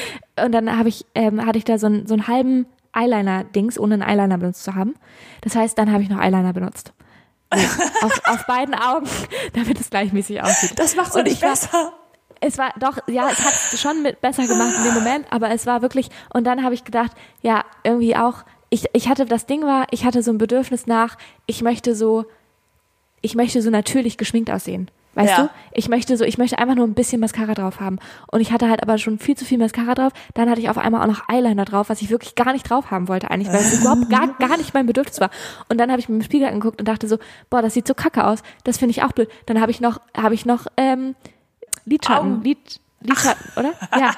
[0.45, 2.67] und dann habe ich ähm, hatte ich da so einen so einen halben
[2.99, 4.95] Eyeliner Dings, ohne einen Eyeliner benutzt zu haben.
[5.43, 6.93] Das heißt, dann habe ich noch Eyeliner benutzt.
[7.55, 7.61] So,
[8.07, 9.09] auf, auf beiden Augen,
[9.55, 10.79] damit es gleichmäßig aussieht.
[10.79, 11.93] Das macht's doch Und nicht ich war- besser.
[12.41, 15.67] Es war doch, ja, es hat schon mit besser gemacht in dem Moment, aber es
[15.67, 17.11] war wirklich, und dann habe ich gedacht,
[17.43, 21.17] ja, irgendwie auch, ich, ich hatte, das Ding war, ich hatte so ein Bedürfnis nach,
[21.47, 22.27] ich möchte so,
[23.23, 24.89] ich möchte so natürlich geschminkt aussehen.
[25.19, 25.43] Weißt Ja.
[25.45, 25.51] du?
[25.73, 27.99] Ich möchte so, ich möchte einfach nur ein bisschen Mascara drauf haben.
[28.31, 30.13] Und ich hatte halt aber schon viel zu viel Mascara drauf.
[30.35, 32.93] Dann hatte ich auf einmal auch noch Eyeliner drauf, was ich wirklich gar nicht drauf
[32.93, 35.31] haben wollte eigentlich, weil es überhaupt gar, gar nicht mein Bedürfnis war.
[35.69, 37.19] Und dann habe ich mir im Spiegel angeguckt und dachte so,
[37.51, 38.43] boah, das sieht so kacke aus.
[38.63, 39.29] Das finde ich auch blöd.
[39.47, 41.17] Dann habe ich noch, habe ich noch, ähm,
[41.85, 42.43] Lidschatten.
[42.45, 43.73] Lid, Lidschatten, oder?
[43.99, 44.13] Ja.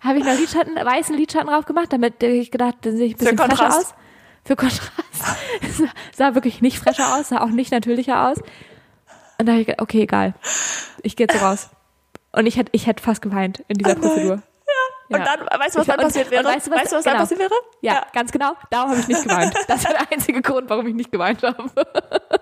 [0.00, 3.18] Habe ich noch Lidschatten, weißen Lidschatten drauf gemacht, damit ich gedacht, dann sehe ich ein
[3.18, 3.78] bisschen Kontrast.
[3.78, 3.94] aus.
[4.44, 4.92] Für Kontrast.
[6.14, 8.38] sah, wirklich nicht fresher aus, sah auch nicht natürlicher aus.
[9.38, 10.34] Und da habe ich gedacht, okay, egal.
[11.02, 11.68] Ich gehe jetzt so raus.
[12.32, 14.00] Und ich hätte, ich hätte fast geweint in dieser Oh.
[14.00, 14.42] Prozedur.
[15.10, 15.36] Und Ja.
[15.36, 16.44] dann, weißt du, was dann und- passiert und wäre?
[16.44, 17.16] weißt du, was- weißt du, was genau.
[17.16, 17.54] dann passiert wäre?
[17.82, 18.52] Ja, ganz genau.
[18.70, 19.54] Darum habe ich nicht geweint.
[19.68, 21.70] Das war der einzige Grund, warum ich nicht geweint habe.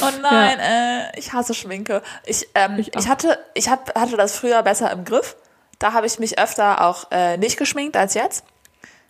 [0.00, 2.02] Oh nein, äh, ich hasse Schminke.
[2.24, 5.34] Ich, ähm, Ich ich, hatte, ich hab, hatte das früher besser im Griff.
[5.80, 8.44] Da habe ich mich öfter auch äh, nicht geschminkt als jetzt,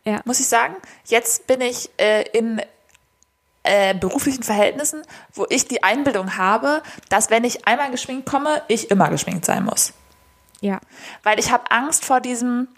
[0.04, 0.20] Ja.
[0.24, 0.76] muss ich sagen.
[1.04, 2.62] Jetzt bin ich äh, in
[3.68, 5.02] äh, beruflichen Verhältnissen,
[5.34, 9.64] wo ich die Einbildung habe, dass wenn ich einmal geschminkt komme, ich immer geschminkt sein
[9.64, 9.92] muss.
[10.60, 10.80] Ja.
[11.22, 12.68] Weil ich habe Angst vor diesem,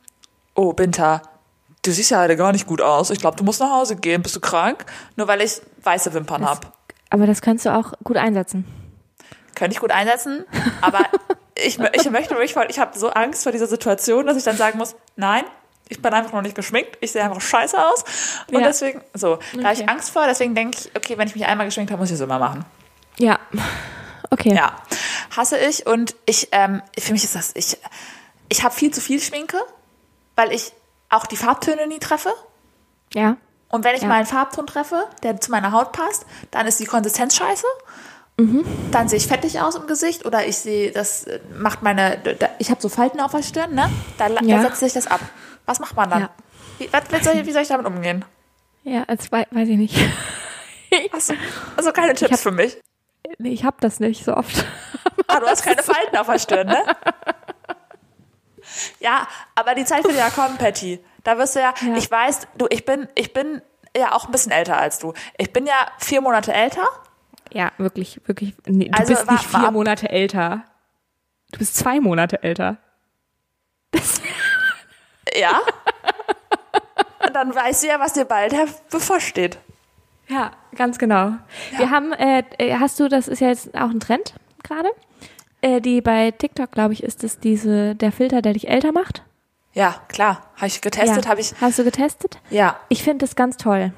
[0.54, 1.22] oh Binter,
[1.84, 3.10] du siehst ja heute gar nicht gut aus.
[3.10, 4.22] Ich glaube, du musst nach Hause gehen.
[4.22, 4.84] Bist du krank?
[5.16, 6.66] Nur weil ich weiße Wimpern habe.
[7.08, 8.64] Aber das kannst du auch gut einsetzen.
[9.54, 10.44] Könnte ich gut einsetzen,
[10.80, 11.00] aber
[11.54, 14.78] ich, ich möchte voll- ich habe so Angst vor dieser Situation, dass ich dann sagen
[14.78, 15.44] muss, nein,
[15.90, 18.04] ich bin einfach noch nicht geschminkt, ich sehe einfach scheiße aus
[18.50, 18.66] und Ja.
[18.66, 19.82] deswegen, so, da habe Okay.
[19.82, 22.14] ich Angst vor, deswegen denke ich, okay, wenn ich mich einmal geschminkt habe, muss ich
[22.14, 22.64] es immer machen.
[23.18, 23.38] Ja.
[24.30, 24.54] Okay.
[24.54, 24.76] Ja,
[25.36, 27.76] hasse ich und ich, ähm, für mich ist das, ich,
[28.48, 29.58] ich habe viel zu viel Schminke,
[30.36, 30.72] weil ich
[31.08, 32.32] auch die Farbtöne nie treffe.
[33.12, 33.36] Ja.
[33.68, 34.08] Und wenn ich Ja.
[34.08, 37.66] mal einen Farbton treffe, der zu meiner Haut passt, dann ist die Konsistenz scheiße.
[38.38, 38.64] Mhm.
[38.92, 42.18] Dann sehe ich fettig aus im Gesicht oder ich sehe, das äh, macht meine,
[42.58, 43.90] ich habe so Falten auf der Stirn, ne?
[44.16, 44.40] Da, Ja.
[44.56, 45.20] da setzt sich das ab.
[45.66, 46.20] Was macht man dann?
[46.22, 46.30] Ja.
[46.78, 48.24] Wie, was, soll ich, wie soll ich damit umgehen?
[48.84, 49.96] Ja, als wei- weiß ich nicht.
[51.12, 51.34] Hast du,
[51.76, 52.78] also keine Tipps für mich.
[53.38, 54.64] Nee, ich hab das nicht so oft.
[55.28, 56.82] Ah, du hast keine Falten auf der Stirn, ne?
[59.00, 61.00] Ja, aber die Zeit wird ja kommen, Patty.
[61.24, 61.96] Da wirst du ja, Ja.
[61.96, 63.62] ich weiß, du, ich bin, ich bin
[63.96, 65.12] ja auch ein bisschen älter als du.
[65.38, 66.86] Ich bin ja vier Monate älter.
[67.52, 68.54] Ja, wirklich, wirklich.
[68.66, 69.70] Nee, du Also, bist wart nicht vier.
[69.70, 70.64] Monate älter.
[71.52, 72.76] Du bist zwei Monate älter.
[73.92, 74.20] Das,
[75.40, 75.60] Ja.
[77.26, 78.54] Und dann weißt du ja, was dir bald
[78.90, 79.58] bevorsteht.
[80.28, 81.32] ja, ganz genau.
[81.76, 84.88] Wir haben, äh, äh, hast du, das ist ja jetzt auch ein Trend gerade.
[85.62, 89.22] Äh, die bei TikTok, glaube ich, ist es diese, der Filter, der dich älter macht.
[89.72, 90.42] Ja, klar.
[90.56, 91.30] Habe ich getestet, ja.
[91.30, 91.52] habe ich.
[91.60, 92.38] Hast du getestet?
[92.50, 92.76] Ja.
[92.88, 93.92] Ich finde das ganz toll.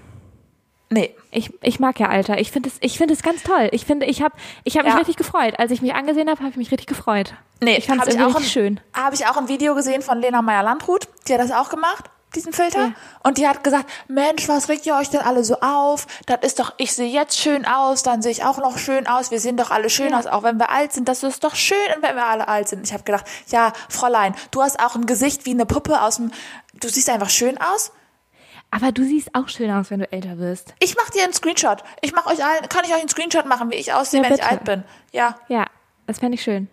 [0.93, 1.14] Nee.
[1.30, 2.38] Ich, ich mag ja Alter.
[2.38, 3.68] Ich finde es ich finde es ganz toll.
[3.72, 4.34] Ich finde, ich habe
[4.64, 4.99] ich hab mich Ja.
[4.99, 5.59] richtig gefreut.
[5.59, 7.34] Als ich mich angesehen habe, habe ich mich richtig gefreut.
[7.61, 8.80] Nee, ich fand es richtig schön.
[8.93, 11.09] Habe ich auch ein Video gesehen von Lena Meyer-Landrut.
[11.28, 12.86] Die hat das auch gemacht, diesen Filter.
[12.88, 12.93] Ja.
[13.22, 16.07] Und die hat gesagt, Mensch, was regt ihr euch denn alle so auf?
[16.26, 19.30] Das ist doch, ich sehe jetzt schön aus, dann sehe ich auch noch schön aus.
[19.30, 20.18] Wir sehen doch alle schön Ja.
[20.18, 21.09] aus, auch wenn wir alt sind.
[21.09, 22.84] Das ist doch schön, wenn wir alle alt sind.
[22.84, 26.30] Ich habe gedacht, ja, Fräulein, du hast auch ein Gesicht wie eine Puppe aus dem,
[26.74, 27.93] du siehst einfach schön aus.
[28.74, 30.74] Aber du siehst auch schön aus, wenn du älter wirst.
[30.80, 31.84] Ich mache dir einen Screenshot.
[32.00, 34.34] Ich mache euch allen, kann ich euch einen Screenshot machen, wie ich aussehe, Ja, wenn
[34.36, 34.82] ich alt bin.
[35.12, 35.66] Ja, Ja,
[36.06, 36.68] das fände ich schön.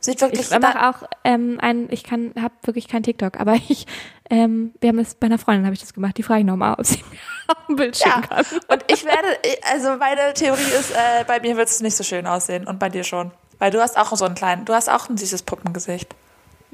[0.00, 3.86] sieht wirklich Ich mache auch ähm, ein, ich kann, habe wirklich kein TikTok, aber ich,
[4.30, 6.18] ähm, wir haben das bei einer Freundin habe ich das gemacht.
[6.18, 7.18] Die frage ich nochmal, ob sie mir
[7.54, 8.44] auch ein Bild Ja, schicken kann.
[8.68, 9.28] und ich werde,
[9.72, 12.88] also meine Theorie ist, äh, bei mir wird es nicht so schön aussehen und bei
[12.88, 13.30] dir schon.
[13.60, 16.12] Weil du hast auch so einen kleinen, du hast auch ein süßes Puppengesicht.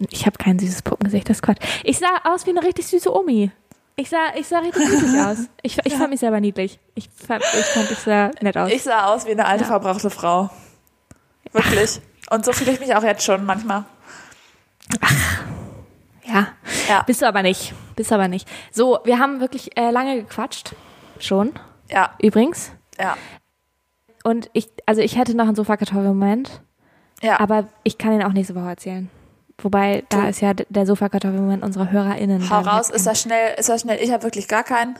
[0.08, 1.58] Ich habe kein süßes Puppengesicht, das ist Quatsch.
[1.84, 3.50] Ich sah aus wie eine richtig süße Omi.
[4.00, 5.38] Ich sah, ich sah richtig niedlich aus.
[5.60, 6.80] Ich, ich fand mich selber niedlich.
[6.94, 8.72] Ich fand, ich fand, ich sah nett aus.
[8.72, 10.48] Ich sah aus wie eine alte, verbrauchte Frau.
[11.52, 12.00] Wirklich.
[12.30, 13.84] Und so fühle ich mich auch jetzt schon manchmal.
[16.24, 16.48] ja.
[16.88, 17.02] Ja.
[17.02, 17.74] Bist du aber nicht.
[17.94, 18.48] Bist du aber nicht.
[18.72, 20.74] So, wir haben wirklich äh, lange gequatscht.
[21.18, 21.52] Schon.
[21.90, 22.72] Ja, Übrigens.
[22.98, 23.18] ja,
[24.24, 26.62] Und ich, also ich hätte noch einen Sofakartoffelmoment,
[27.20, 27.38] ja.
[27.38, 29.10] aber ich kann ihn auch nächste Woche erzählen.
[29.62, 32.48] Wobei, da Du- ist ja der Sofakartoffelmoment unserer HörerInnen.
[32.50, 33.98] Hau raus, ist das schnell, ist das schnell?
[34.02, 34.94] Ich habe wirklich gar keinen.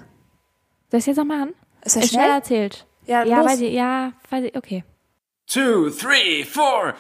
[0.91, 1.55] Soll ich jetzt noch machen?
[1.85, 2.37] Ist das Ist schnell schnell?
[2.37, 2.87] erzählt.
[3.07, 3.47] Ja, Ja, los.
[3.53, 4.85] weiß ich, ja, weiß ich, okay.
[5.47, 6.95] two, three, four.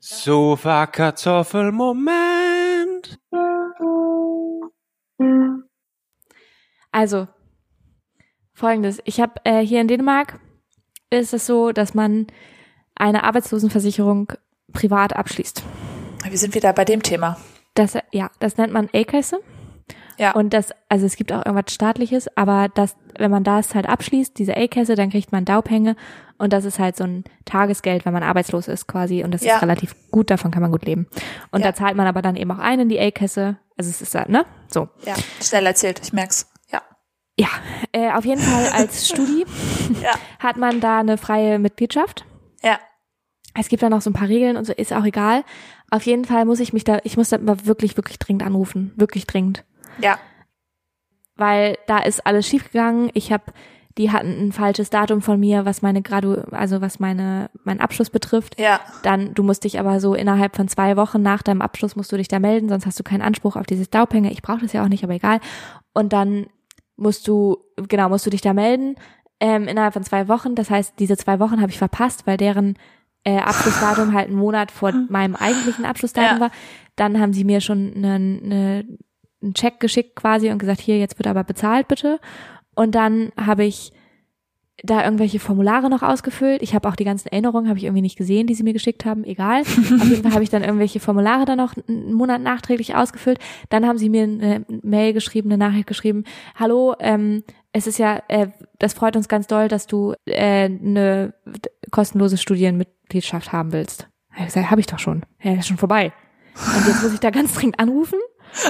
[0.00, 3.18] Sofa Kartoffelmoment.
[6.92, 7.26] Also,
[8.54, 9.00] folgendes.
[9.04, 10.38] Ich habe äh, hier in Dänemark
[11.10, 12.26] ist es so, dass man
[12.96, 14.32] eine Arbeitslosenversicherung
[14.72, 15.62] privat abschließt.
[16.28, 17.36] Wir sind wieder bei dem Thema.
[17.74, 19.38] Das, ja, das nennt man A-Kasse.
[20.18, 20.32] Ja.
[20.32, 24.38] Und das, also es gibt auch irgendwas staatliches, aber das, wenn man das halt abschließt,
[24.38, 25.94] diese A-Kasse, dann kriegt man Daupenge
[26.38, 29.56] und das ist halt so ein Tagesgeld, wenn man arbeitslos ist quasi und das Ja.
[29.56, 31.06] ist relativ gut, davon kann man gut leben.
[31.50, 31.66] Und Ja.
[31.68, 34.30] da zahlt man aber dann eben auch ein in die A-Kasse, also es ist, halt,
[34.30, 34.88] ne, so.
[35.04, 36.50] ja, schnell erzählt, ich merk's.
[36.72, 36.80] Ja.
[37.38, 37.48] Ja,
[37.92, 39.44] äh, auf jeden Fall als Studi
[40.02, 40.12] Ja.
[40.38, 42.24] hat man da eine freie Mitgliedschaft.
[42.62, 42.78] Ja.
[43.58, 45.44] Es gibt da noch so ein paar Regeln und so, ist auch egal.
[45.90, 48.92] Auf jeden Fall muss ich mich da, ich muss da wirklich, wirklich dringend anrufen.
[48.96, 49.64] Wirklich dringend.
[50.00, 50.18] Ja.
[51.36, 53.10] Weil da ist alles schiefgegangen.
[53.14, 53.44] Ich habe,
[53.96, 58.10] die hatten ein falsches Datum von mir, was meine Gradu, also was meine, meinen Abschluss
[58.10, 58.58] betrifft.
[58.60, 58.80] Ja.
[59.02, 62.16] Dann, du musst dich aber so innerhalb von zwei Wochen nach deinem Abschluss musst du
[62.16, 64.32] dich da melden, sonst hast du keinen Anspruch auf dieses Daupenge.
[64.32, 65.40] Ich brauche das ja auch nicht, aber egal.
[65.94, 66.46] Und dann
[66.96, 68.96] musst du, genau, musst du dich da melden
[69.40, 70.54] ähm, innerhalb von zwei Wochen.
[70.54, 72.78] Das heißt, diese zwei Wochen habe ich verpasst, weil deren
[73.24, 76.40] äh, Abschlussdatum halt einen Monat vor meinem eigentlichen Abschlussdatum Ja.
[76.40, 76.50] war.
[76.94, 78.84] Dann haben sie mir schon einen, eine,
[79.42, 82.20] einen Check geschickt quasi und gesagt, hier, jetzt wird aber bezahlt bitte.
[82.74, 83.92] Und dann habe ich
[84.86, 86.62] da irgendwelche Formulare noch ausgefüllt.
[86.62, 89.04] Ich habe auch die ganzen Erinnerungen, habe ich irgendwie nicht gesehen, die sie mir geschickt
[89.04, 89.24] haben.
[89.24, 89.60] Egal.
[89.66, 93.38] Auf jeden Fall habe ich dann irgendwelche Formulare dann noch einen Monat nachträglich ausgefüllt.
[93.68, 96.24] Dann haben sie mir eine Mail geschrieben, eine Nachricht geschrieben.
[96.54, 101.34] Hallo, ähm, es ist ja, äh, das freut uns ganz doll, dass du äh, eine
[101.90, 104.08] kostenlose Studienmitgliedschaft haben willst.
[104.30, 105.24] Hab ich gesagt, habe ich doch schon.
[105.42, 106.12] Ja, ist schon vorbei.
[106.54, 108.18] Und jetzt muss ich da ganz dringend anrufen.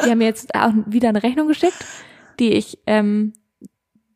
[0.05, 1.85] Die haben mir jetzt auch wieder eine Rechnung geschickt,
[2.41, 3.33] die ich ähm,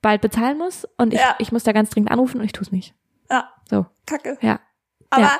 [0.03, 0.87] bald bezahlen muss.
[0.97, 1.35] Und ich, Ja.
[1.39, 2.95] ich muss da ganz dringend anrufen und ich tue es nicht.
[3.31, 3.49] Ja.
[3.69, 4.37] So, Kacke.
[4.41, 4.61] ja.
[5.11, 5.33] Aber, Ja.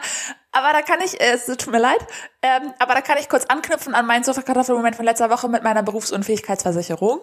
[0.53, 2.05] aber da kann ich, äh, es tut mir leid,
[2.43, 5.83] ähm, aber da kann ich kurz anknüpfen an meinen Sofakartoffelmoment von letzter Woche mit meiner
[5.85, 7.21] Berufsunfähigkeitsversicherung.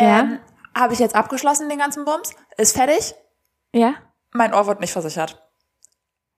[0.00, 0.20] Ja.
[0.20, 0.40] Ähm,
[0.74, 2.34] habe ich jetzt abgeschlossen, den ganzen Bums.
[2.56, 3.14] Ist fertig.
[3.72, 3.94] Ja?
[4.32, 5.42] Mein Ohr wird nicht versichert.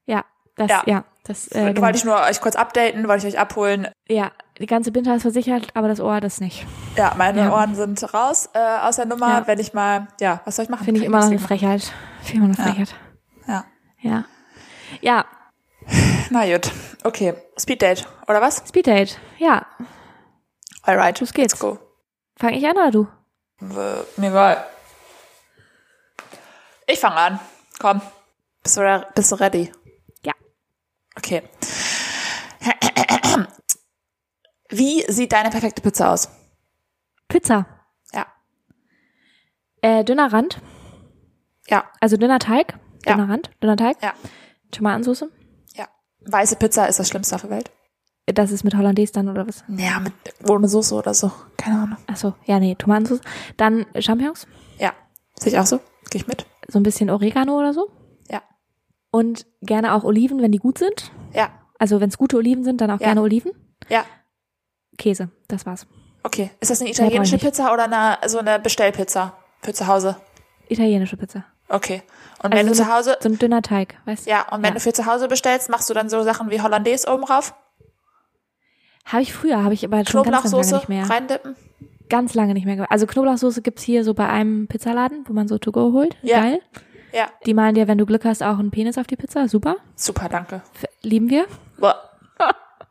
[0.06, 0.24] Ja.
[0.56, 0.82] Das, Ja.
[0.86, 1.04] ja.
[1.24, 1.88] das, äh, Wollte genau.
[1.90, 3.88] ich nur euch kurz updaten, wollte ich euch abholen.
[4.08, 6.66] ja, die ganze Binter ist versichert, aber das Ohr das nicht.
[6.96, 7.52] Ja, meine Ja.
[7.52, 9.28] Ohren sind raus äh, aus der Nummer.
[9.28, 9.46] Ja.
[9.46, 10.84] Wenn ich mal, ja, was soll ich machen?
[10.84, 11.92] Finde ich immer noch eine Frechheit.
[12.22, 12.74] Finde ich immer eine.
[12.74, 12.94] Frechheit.
[13.46, 13.64] Ja.
[14.00, 14.24] Ja,
[15.00, 15.24] Ja,
[16.30, 16.70] na gut.
[17.04, 18.62] Okay, Speeddate, oder was?
[18.68, 19.14] Speeddate.
[19.38, 19.64] Ja.
[20.82, 21.52] Alright, Los geht's.
[21.54, 21.78] let's go.
[22.36, 23.08] Fange ich an oder du?
[23.60, 24.64] Äh, Mir egal.
[26.86, 27.40] Ich fange an.
[27.78, 28.00] Komm.
[28.62, 29.72] Bist du, bist du ready?
[30.22, 30.32] Ja.
[31.16, 31.42] Okay.
[34.68, 36.28] Wie sieht deine perfekte Pizza aus?
[37.28, 37.66] Pizza.
[38.12, 38.26] Ja.
[39.82, 40.60] Äh, dünner Rand.
[41.68, 41.84] Ja.
[42.00, 42.78] Also dünner Teig.
[43.06, 43.14] Ja.
[43.14, 43.50] Dünner Rand.
[43.62, 43.96] Dünner Teig.
[44.02, 44.12] Ja.
[44.70, 45.24] Tomatensauce.
[45.74, 45.88] Ja.
[46.20, 47.70] Weiße Pizza ist das Schlimmste auf der Welt.
[48.26, 49.64] Das ist mit Hollandaise dann oder was?
[49.68, 50.12] Ja, mit
[50.48, 51.32] ohne Soße oder so.
[51.56, 51.96] Keine Ahnung.
[52.06, 53.20] Ach so, ja, nee, Tomatensauce.
[53.56, 54.46] Dann Champignons.
[54.78, 54.92] Ja.
[55.36, 55.78] Sehe ich auch so?
[56.10, 56.44] Gehe ich mit?
[56.68, 57.90] So ein bisschen Oregano oder so.
[58.28, 58.42] Ja.
[59.10, 61.10] Und gerne auch Oliven, wenn die gut sind.
[61.32, 61.48] Ja.
[61.78, 63.06] Also wenn es gute Oliven sind, dann auch Ja.
[63.06, 63.52] gerne Oliven.
[63.88, 64.04] Ja.
[64.98, 65.86] Käse, das war's.
[66.22, 66.50] Okay.
[66.60, 67.38] Ist das eine italienische.
[67.38, 70.16] Pizza oder eine, so eine Bestellpizza für zu Hause?
[70.68, 71.44] Italienische Pizza.
[71.68, 72.02] Okay.
[72.42, 74.30] Und wenn Also du so zu Hause, So ein dünner Teig, weißt du?
[74.30, 74.74] ja, und wenn Ja.
[74.74, 77.54] du für zu Hause bestellst, machst du dann so Sachen wie Hollandaise oben drauf?
[79.06, 81.08] Habe ich früher, habe ich aber schon ganz, lange Knoblauchsoße nicht mehr.
[81.08, 81.56] reindippen?
[82.10, 82.90] Ganz lange nicht mehr.
[82.90, 86.16] Also Knoblauchsoße gibt's hier so bei einem Pizzaladen, wo man so to go holt.
[86.22, 86.40] Ja.
[86.40, 86.60] Geil.
[87.12, 87.26] Ja.
[87.46, 89.48] Die malen dir, wenn du Glück hast, auch einen Penis auf die Pizza.
[89.48, 89.76] Super.
[89.94, 90.56] Super, danke.
[90.74, 91.46] F- Lieben wir.
[91.78, 92.07] Boah.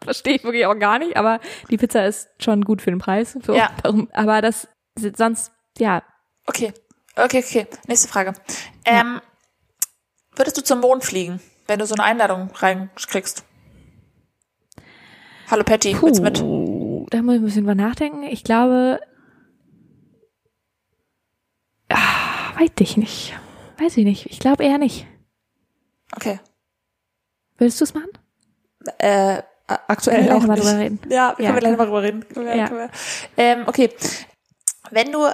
[0.07, 3.37] Verstehe ich wirklich auch gar nicht, aber die Pizza ist schon gut für den Preis.
[3.45, 3.69] So, Ja.
[3.83, 6.01] Darum, aber das sonst, ja,
[6.45, 6.73] Okay.
[7.17, 7.67] Okay, okay.
[7.87, 8.31] Nächste Frage.
[8.85, 9.19] Ähm,
[10.35, 13.43] würdest du zum Mond fliegen, wenn du so eine Einladung reinkriegst?
[15.51, 16.39] Hallo Patty, willst du mit?
[16.39, 18.23] Puh, Da muss ich ein bisschen drüber nachdenken.
[18.23, 19.01] Ich glaube,
[21.89, 23.33] ah, weiß ich nicht.
[23.77, 24.27] Weiß ich nicht.
[24.27, 25.05] Ich glaube eher nicht.
[26.15, 26.39] Okay.
[27.57, 28.09] Würdest du es machen?
[28.99, 30.65] Äh, aktuell Können wir auch mal nicht.
[30.67, 30.99] drüber reden.
[31.09, 32.25] Ja, können Ja, wir gleich mal drüber reden.
[32.33, 32.67] Können wir, Ja.
[32.67, 32.89] können wir.
[33.37, 33.89] Ähm, okay.
[34.91, 35.25] Wenn du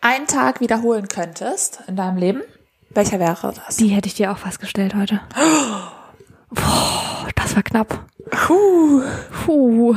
[0.00, 2.42] einen Tag wiederholen könntest in deinem Leben,
[2.90, 3.76] welcher wäre das?
[3.76, 5.20] Die hätte ich dir auch fast gestellt heute.
[6.50, 8.06] Boah, das war knapp.
[8.30, 9.02] Puh.
[9.44, 9.96] Puh.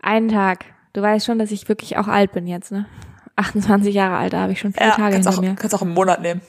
[0.00, 0.64] Einen Tag.
[0.92, 2.86] Du weißt schon, dass ich wirklich auch alt bin jetzt, ne?
[3.36, 5.54] 28 Jahre alt, da habe ich schon viele Ja, Tage hinter auch, mir.
[5.56, 6.40] kannst auch einen Monat nehmen.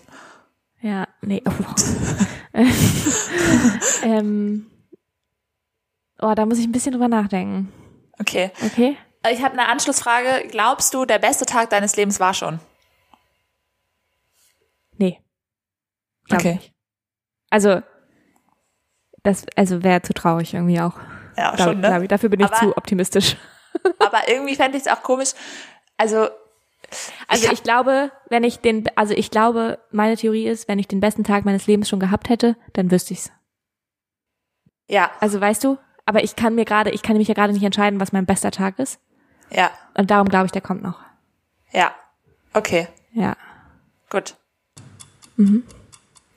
[0.81, 1.41] Ja, nee.
[1.47, 1.51] Oh.
[4.03, 4.67] ähm,
[6.21, 7.71] oh, da muss ich ein bisschen drüber nachdenken.
[8.19, 8.51] Okay.
[8.65, 8.97] Okay?
[9.31, 10.47] Ich habe eine Anschlussfrage.
[10.49, 12.59] Glaubst du, der beste Tag deines Lebens war schon?
[14.97, 15.19] Nee.
[16.25, 16.53] Glaub Okay.
[16.55, 16.73] Nicht.
[17.49, 17.81] Also,
[19.23, 20.93] das, also wäre zu traurig irgendwie auch.
[21.37, 21.87] Ja, Glaub, schon, ne?
[21.89, 22.07] glaub ich.
[22.07, 23.35] Dafür bin ich Aber- zu optimistisch.
[23.99, 25.31] Aber irgendwie fände ich es auch komisch.
[25.97, 26.29] Also,
[27.27, 30.87] Also hab- ich glaube, wenn ich den, also ich glaube, meine Theorie ist, wenn ich
[30.87, 33.31] den besten Tag meines Lebens schon gehabt hätte, dann wüsste ich's.
[34.87, 37.63] ja, Also weißt du, aber ich kann mir gerade, ich kann mich ja gerade nicht
[37.63, 38.99] entscheiden, was mein bester Tag ist.
[39.49, 40.99] ja, Und darum glaube ich, der kommt noch.
[41.71, 41.93] ja.
[42.53, 43.35] Okay, Ja.
[44.09, 44.35] gut.
[45.35, 45.63] Mhm.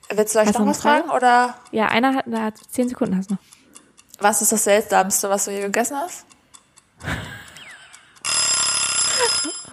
[0.09, 1.09] Willst du euch noch noch was fragen?
[1.11, 3.41] Oder Ja, einer hat, da hat zehn Sekunden hast du noch.
[4.19, 6.25] was ist das Seltsamste, was du je gegessen hast?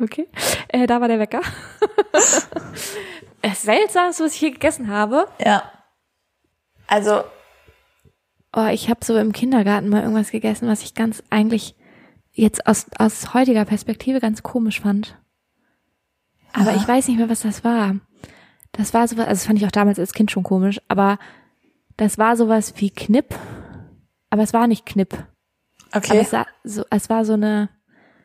[0.03, 0.29] Okay.
[0.69, 1.41] Äh, da war der Wecker.
[3.43, 5.27] das Seltsamste, was ich hier gegessen habe.
[5.39, 5.63] Ja.
[6.87, 7.25] Also,
[8.55, 11.75] Oh, ich habe so im Kindergarten mal irgendwas gegessen, was ich ganz eigentlich
[12.33, 15.19] jetzt aus, aus heutiger Perspektive ganz komisch fand.
[16.53, 16.77] Aber Aha.
[16.77, 17.97] ich weiß nicht mehr, was das war.
[18.73, 21.19] Das war sowas, also das fand ich auch damals als Kind schon komisch, aber
[21.97, 23.35] das war sowas wie Knipp.
[24.31, 25.13] Aber es war nicht Knipp.
[25.93, 26.19] Aber okay.
[26.19, 27.69] es, war so, es war so eine,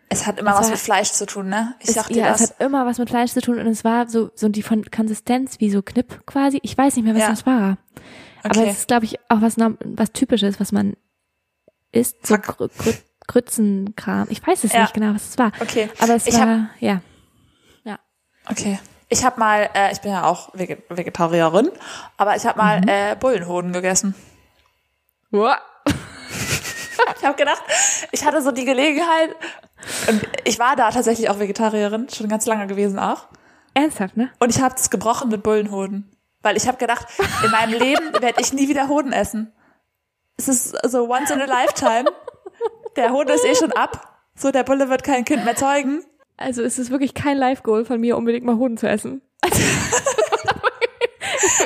[0.10, 1.76] Es hat immer es was war- mit Fleisch zu tun, ne?
[1.80, 2.42] Ich es, sag dir ja, das.
[2.42, 4.84] es hat immer was mit Fleisch zu tun und es war so, so die von
[4.92, 6.60] Konsistenz wie so Knipp quasi.
[6.64, 7.30] Ich weiß nicht mehr, was Ja.
[7.30, 7.78] das war.
[8.44, 8.70] Aber Okay.
[8.70, 10.96] es ist, glaube ich, auch was, was Typisches, was man
[11.92, 12.26] isst.
[12.26, 12.38] So.
[12.38, 12.94] Grü Grü
[13.28, 14.28] Grützenkram.
[14.30, 14.82] Ich weiß es Ja.
[14.82, 15.52] nicht genau, was es war.
[15.62, 15.90] Okay.
[16.00, 17.02] Aber es Ich war, hab- ja.
[18.50, 18.80] Okay.
[19.08, 21.70] Ich habe mal, äh, ich bin ja auch Veget Vegetarierin,
[22.18, 22.88] aber ich habe mal Mhm.
[22.88, 24.16] äh, Bullenhoden gegessen.
[27.18, 27.62] Ich habe gedacht,
[28.12, 29.30] ich hatte so die Gelegenheit
[30.10, 33.28] und ich war da tatsächlich auch Vegetarierin, schon ganz lange gewesen auch.
[33.76, 34.32] Ernsthaft, ne?
[34.40, 36.11] Und ich habe es gebrochen mit Bullenhoden,
[36.42, 37.06] weil ich habe gedacht,
[37.44, 39.54] in meinem Leben werde ich nie wieder Hoden essen.
[40.38, 42.06] Es ist so once in a lifetime.
[42.96, 44.08] Der Hoden ist eh schon ab.
[44.36, 46.04] So, der Bulle wird kein Kind mehr zeugen.
[46.38, 49.22] Also es ist wirklich kein Live-Goal von mir, unbedingt mal Hoden zu essen.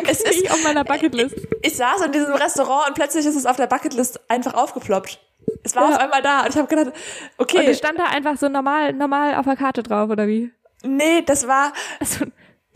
[0.07, 1.35] Es ist, Nicht auf meiner Bucketlist.
[1.61, 5.19] ich saß in diesem Restaurant und plötzlich ist es auf der Bucketlist einfach aufgeploppt.
[5.63, 5.95] Es war Ja.
[5.95, 6.93] auf einmal da und ich habe gedacht,
[7.37, 10.51] okay, Und es stand da einfach so normal, normal auf der Karte drauf, oder wie?
[10.83, 12.25] Nee, das war, Also,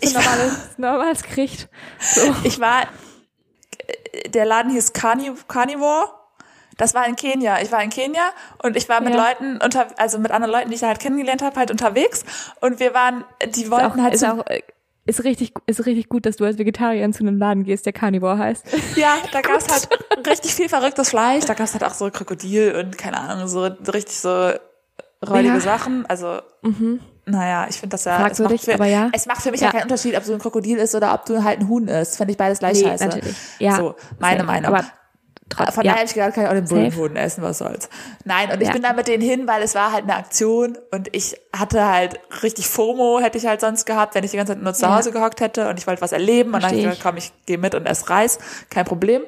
[0.01, 1.69] Ich normales, normales Gericht.
[1.99, 2.21] So.
[2.43, 2.83] ich war,
[4.11, 6.09] äh, der Laden hieß Carni Carnivore.
[6.77, 7.61] Das war in Kenia.
[7.61, 8.21] Ich war in Kenia
[8.63, 9.27] und ich war mit Ja.
[9.29, 12.23] Leuten unter, also mit anderen Leuten, die ich halt kennengelernt habe, halt unterwegs.
[12.61, 14.61] Und wir waren, die wollten auch, halt ist so, auch äh,
[15.05, 18.37] ist richtig ist richtig gut, dass du als Vegetarier zu einem Laden gehst, der Carnivore
[18.37, 18.65] heißt.
[18.95, 19.89] ja, da gab's halt
[20.25, 21.43] richtig viel verrücktes Fleisch.
[21.45, 24.53] Da gab's halt auch so Krokodil und keine Ahnung, so richtig so
[25.27, 25.59] räudige Ja.
[25.59, 26.05] Sachen.
[26.05, 26.39] Also,
[27.29, 29.09] naja, ich finde das ja, es macht, Fragwürdig, für, aber ja.
[29.13, 29.67] es macht für mich ja.
[29.67, 29.71] Ja.
[29.73, 32.17] keinen Unterschied, ob du ein Krokodil isst oder ob du halt ein Huhn isst.
[32.17, 33.05] Finde ich beides gleich Nee, scheiße.
[33.05, 33.35] natürlich.
[33.59, 33.75] Ja.
[33.75, 34.43] So, meine.
[34.43, 34.73] Meinung.
[34.73, 34.85] Aber
[35.49, 35.91] trotzdem, Von ja.
[35.91, 36.65] daher habe ich gedacht, kann ich auch den.
[36.65, 37.89] Bullenhoden essen, was soll's.
[38.25, 38.73] Nein, und ich Ja.
[38.73, 42.19] bin da mit denen hin, weil es war halt eine Aktion und ich hatte halt
[42.43, 44.95] richtig FOMO, hätte ich halt sonst gehabt, wenn ich die ganze Zeit nur zu Ja.
[44.95, 47.17] Hause gehockt hätte und ich wollte was erleben und dann habe ich Versteh gedacht, komm,
[47.17, 48.37] ich gehe mit und esse Reis,
[48.69, 49.23] kein Problem.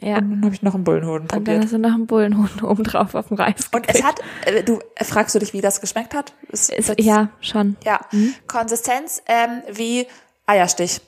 [0.00, 0.18] Ja.
[0.18, 1.64] Und dann habe ich noch einen Bullenhoden Und dann probiert.
[1.64, 3.68] hast du noch einen Bullenhuhn oben drauf auf dem Reis.
[3.72, 6.32] Und es hat, äh, du, äh, fragst du dich, wie das geschmeckt hat?
[6.50, 7.76] Es- es- ja, schon.
[7.84, 8.00] Ja,
[8.46, 10.06] Konsistenz ähm, wie
[10.46, 11.00] Eierstich.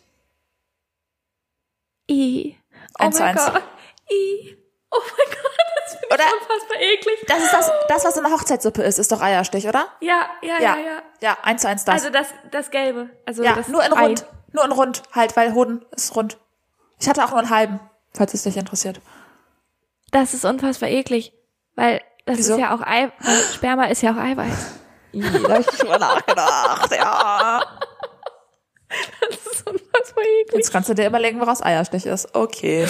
[2.11, 2.57] I.
[2.99, 3.45] Oh Eins mein eins.
[3.47, 3.63] Gott.
[4.11, 4.57] I.
[4.91, 7.15] Oh mein Gott, das finde ich unfassbar eklig.
[7.29, 9.87] Das ist das, das, was in der Hochzeitssuppe ist, ist doch Eierstich, oder?
[10.01, 11.03] Ja, ja, ja, ja.
[11.23, 11.95] Ja, eins zu eins das.
[11.95, 13.11] Also das, das Gelbe.
[13.25, 14.07] Also ja, das nur in Ei.
[14.07, 14.27] rund.
[14.53, 16.39] Nur in rund, halt, weil Hoden ist rund.
[16.99, 17.81] Ich hatte auch nur einen halben,
[18.13, 19.01] falls es dich interessiert.
[20.11, 21.33] Das ist unfassbar eklig.
[21.77, 22.55] Weil das Wieso?
[22.55, 23.11] ist ja auch Ei,
[23.55, 24.75] Sperma ist ja auch Eiweiß.
[25.13, 27.61] Da habe ich schon mal nachgedacht, ja.
[29.29, 30.55] Das ist unfassbar eklig.
[30.57, 32.33] Jetzt kannst du dir überlegen, woraus Eierstich ist.
[32.35, 32.87] Okay.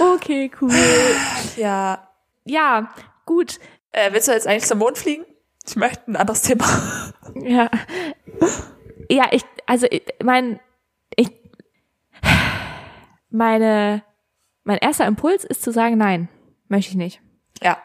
[0.00, 0.72] Okay, cool.
[1.56, 2.08] Ja.
[2.44, 2.88] Ja,
[3.26, 3.58] gut.
[3.92, 5.24] Äh, willst du jetzt eigentlich zum Mond fliegen?
[5.66, 6.64] Ich möchte ein anderes Thema.
[7.34, 7.68] Ja.
[9.10, 10.58] Ja, ich, also ich- mein,
[11.14, 11.30] ich,
[13.30, 14.02] meine,
[14.68, 16.28] mein erster Impuls ist zu sagen, nein,
[16.68, 17.22] möchte ich nicht.
[17.62, 17.78] Ja.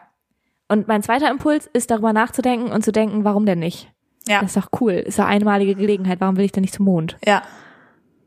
[0.68, 3.90] Und mein zweiter Impuls ist darüber nachzudenken und zu denken, warum denn nicht?
[4.28, 4.42] Ja.
[4.42, 7.16] Das ist doch cool, ist doch einmalige Gelegenheit, warum will ich denn nicht zum Mond?
[7.24, 7.42] Ja.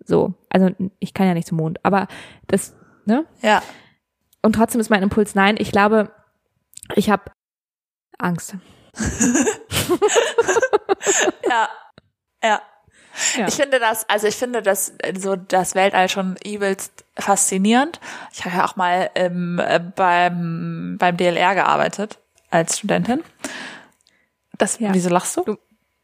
[0.05, 2.07] So, also ich kann ja nicht zum Mond, aber
[2.47, 3.27] das, ne?
[3.43, 3.61] Ja.
[4.41, 5.55] Und trotzdem ist mein Impuls nein.
[5.59, 6.11] Ich glaube,
[6.95, 7.31] ich habe
[8.17, 8.55] Angst.
[11.47, 11.69] Ja.
[12.43, 12.61] Ja.
[13.35, 13.47] Ja.
[13.47, 17.99] Ich finde das, also ich finde das so das Weltall schon übelst faszinierend.
[18.33, 23.23] Ich habe ja auch mal ähm, äh, beim beim DLR gearbeitet als Studentin.
[24.57, 24.93] Das, Ja.
[24.93, 25.43] wieso lachst du?
[25.43, 25.57] Du-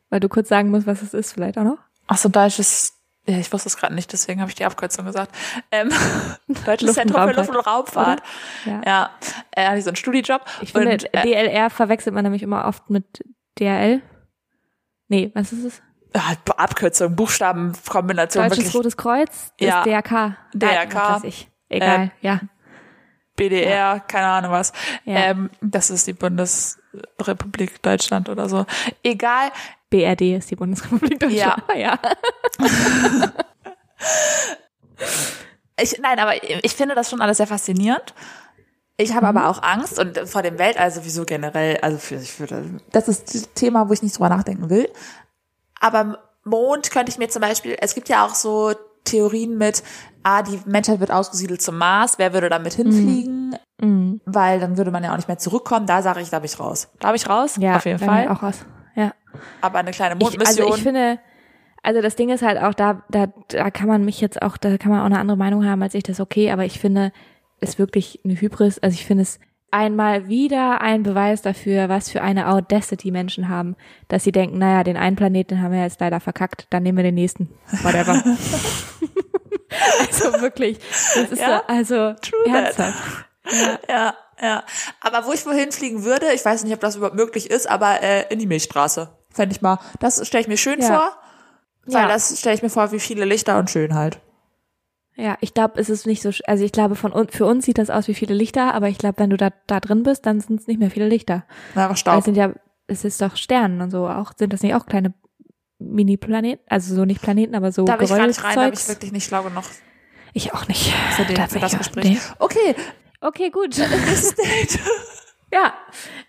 [0.10, 1.78] Weil du kurz sagen musst, was es ist, vielleicht auch noch.
[2.08, 2.94] Ach so, deutsches,
[3.26, 5.34] ja, ich wusste es gerade nicht, deswegen habe ich die Abkürzung gesagt.
[5.72, 5.90] Ähm,
[6.66, 8.22] deutsches Zentrum für Luft- und Raumfahrt.
[8.66, 8.82] Ja.
[8.86, 9.10] Ja,
[9.52, 10.42] äh, hatte ich so einen Studijob.
[10.62, 13.24] Ich finde, und, äh, DLR verwechselt man nämlich immer oft mit
[13.60, 14.02] DRL.
[15.08, 15.82] Nee, was ist es?
[16.14, 19.80] Äh, Abkürzung, Buchstabenkombination, Deutsches wirklich Rotes Kreuz Ja.
[19.80, 20.38] ist DRK.
[20.54, 20.96] DRK.
[20.96, 21.22] Ah.
[21.70, 22.40] Egal, ja.
[23.36, 24.74] BDR, keine Ahnung was.
[25.06, 25.16] Ja.
[25.16, 28.66] Ähm, das ist die Bundesrepublik Deutschland oder so.
[29.02, 29.50] Egal.
[29.90, 31.64] BRD ist die Bundesrepublik Deutschland.
[31.76, 31.76] Ja.
[31.76, 32.00] ja.
[35.82, 36.34] Ich, nein, aber
[36.64, 38.14] ich finde das schon alles sehr faszinierend.
[38.98, 39.38] Ich habe Mhm.
[39.38, 43.34] aber auch Angst und vor dem Weltall sowieso generell, also für, ich würde, das ist
[43.34, 44.88] das Thema, wo ich nicht drüber nachdenken will.
[45.84, 48.74] Aber Mond könnte ich mir zum Beispiel, es gibt ja auch so
[49.04, 49.84] Theorien mit,
[50.24, 53.56] ah, die Menschheit wird ausgesiedelt zum Mars, wer würde damit hinfliegen?
[53.82, 54.22] Mhm.
[54.26, 55.86] Weil dann würde man ja auch nicht mehr zurückkommen.
[55.86, 56.90] Da sage ich, da bin ich raus.
[57.00, 58.30] Da bin ich raus, Ja, auf jeden ich Fall.
[58.30, 58.66] auch raus.
[58.96, 59.12] Ja.
[59.62, 60.66] Aber eine kleine Ich, Mondmission.
[60.68, 61.20] also ich finde,
[61.82, 64.78] also das Ding ist halt auch, da, da, da kann man mich jetzt auch, da
[64.78, 67.12] kann man auch eine andere Meinung haben als ich, das ist okay, aber ich finde,
[67.60, 69.40] ist wirklich eine Hybris, also ich finde es
[69.74, 73.76] einmal wieder ein Beweis dafür, was für eine Audacity Menschen haben,
[74.08, 77.04] dass sie denken, naja, den einen Planeten haben wir jetzt leider verkackt, dann nehmen wir
[77.04, 77.50] den nächsten.
[77.82, 78.14] Whatever.
[80.00, 80.78] also wirklich,
[81.16, 82.78] das ist Ja, so, also true that.
[82.80, 83.26] ernsthaft.
[83.90, 84.64] Ja, ja.
[85.02, 88.02] Aber wo ich wohin fliegen würde, ich weiß nicht, ob das überhaupt möglich ist, aber
[88.02, 89.10] äh, in die Milchstraße.
[89.32, 89.80] Fände ich mal.
[90.00, 90.88] Das stelle ich mir schön Ja.
[90.88, 91.12] vor.
[91.86, 92.08] Weil Ja.
[92.08, 94.20] das stelle ich mir vor, wie viele Lichter und schön halt.
[95.16, 97.78] Ja, ich glaube, es ist nicht so, also ich glaube, von uns, für uns sieht
[97.78, 100.40] das aus wie viele Lichter, aber ich glaube, wenn du da, da drin bist, dann
[100.42, 101.46] sind es nicht mehr viele Lichter.
[101.76, 102.24] Einfach Weil es Staub.
[102.24, 102.54] sind ja,
[102.88, 105.14] es ist doch Sternen und so auch, sind das nicht auch kleine
[105.80, 106.64] Mini-Planeten?
[106.68, 108.88] Also so nicht Planeten, aber so Da bin ich gar nicht rein, da bin ich
[108.88, 109.64] wirklich nicht schlau genug
[110.34, 110.92] Ich auch nicht.
[111.12, 112.06] für, den, für das Gespräch.
[112.06, 112.18] nee.
[112.40, 112.76] Okay,
[113.26, 113.78] Okay, gut.
[115.54, 115.74] ja,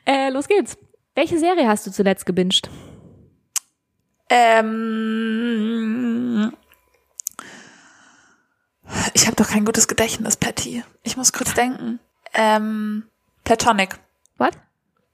[0.06, 0.78] äh, los geht's.
[1.16, 2.70] Welche Serie hast du zuletzt gebinged?
[4.30, 6.52] ähm,
[9.12, 10.82] ich habe doch kein gutes Gedächtnis, Patty.
[11.02, 12.00] Ich muss kurz denken.
[12.32, 13.08] Ähm,
[13.44, 13.98] Platonic.
[14.38, 14.52] What?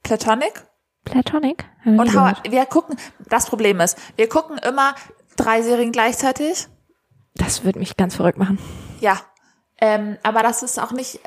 [0.02, 0.64] Platonic?
[1.04, 1.64] Platonic?
[1.84, 2.50] Und How, gehört.
[2.50, 2.96] wir gucken,
[3.28, 4.94] das Problem ist, wir gucken immer
[5.36, 6.68] drei Serien gleichzeitig.
[7.34, 8.58] Das wird mich ganz verrückt machen.
[9.00, 9.20] Ja.
[9.78, 11.18] Ähm, aber das ist auch nicht, äh,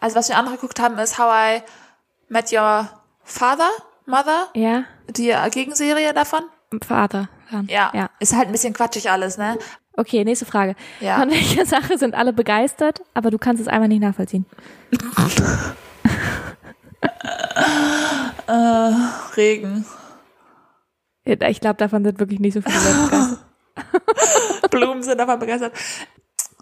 [0.00, 1.62] also was wir andere geguckt haben, ist How I
[2.28, 2.88] Met Your
[3.24, 3.70] Father,
[4.06, 4.84] Mother, Ja?
[5.08, 6.42] die Gegenserie davon.
[6.86, 7.28] Vater.
[7.68, 7.90] Ja.
[7.94, 8.10] ja.
[8.20, 9.58] Ist halt ein bisschen quatschig alles, ne?
[9.98, 10.76] Okay, nächste Frage.
[11.00, 11.18] Ja.
[11.18, 14.46] Von welcher Sache sind alle begeistert, aber du kannst es einfach nicht nachvollziehen?
[19.36, 19.84] Regen.
[21.24, 23.40] Ich glaube, davon sind wirklich nicht so viele Leute begeistert.
[24.70, 25.72] Blumen sind davon begeistert.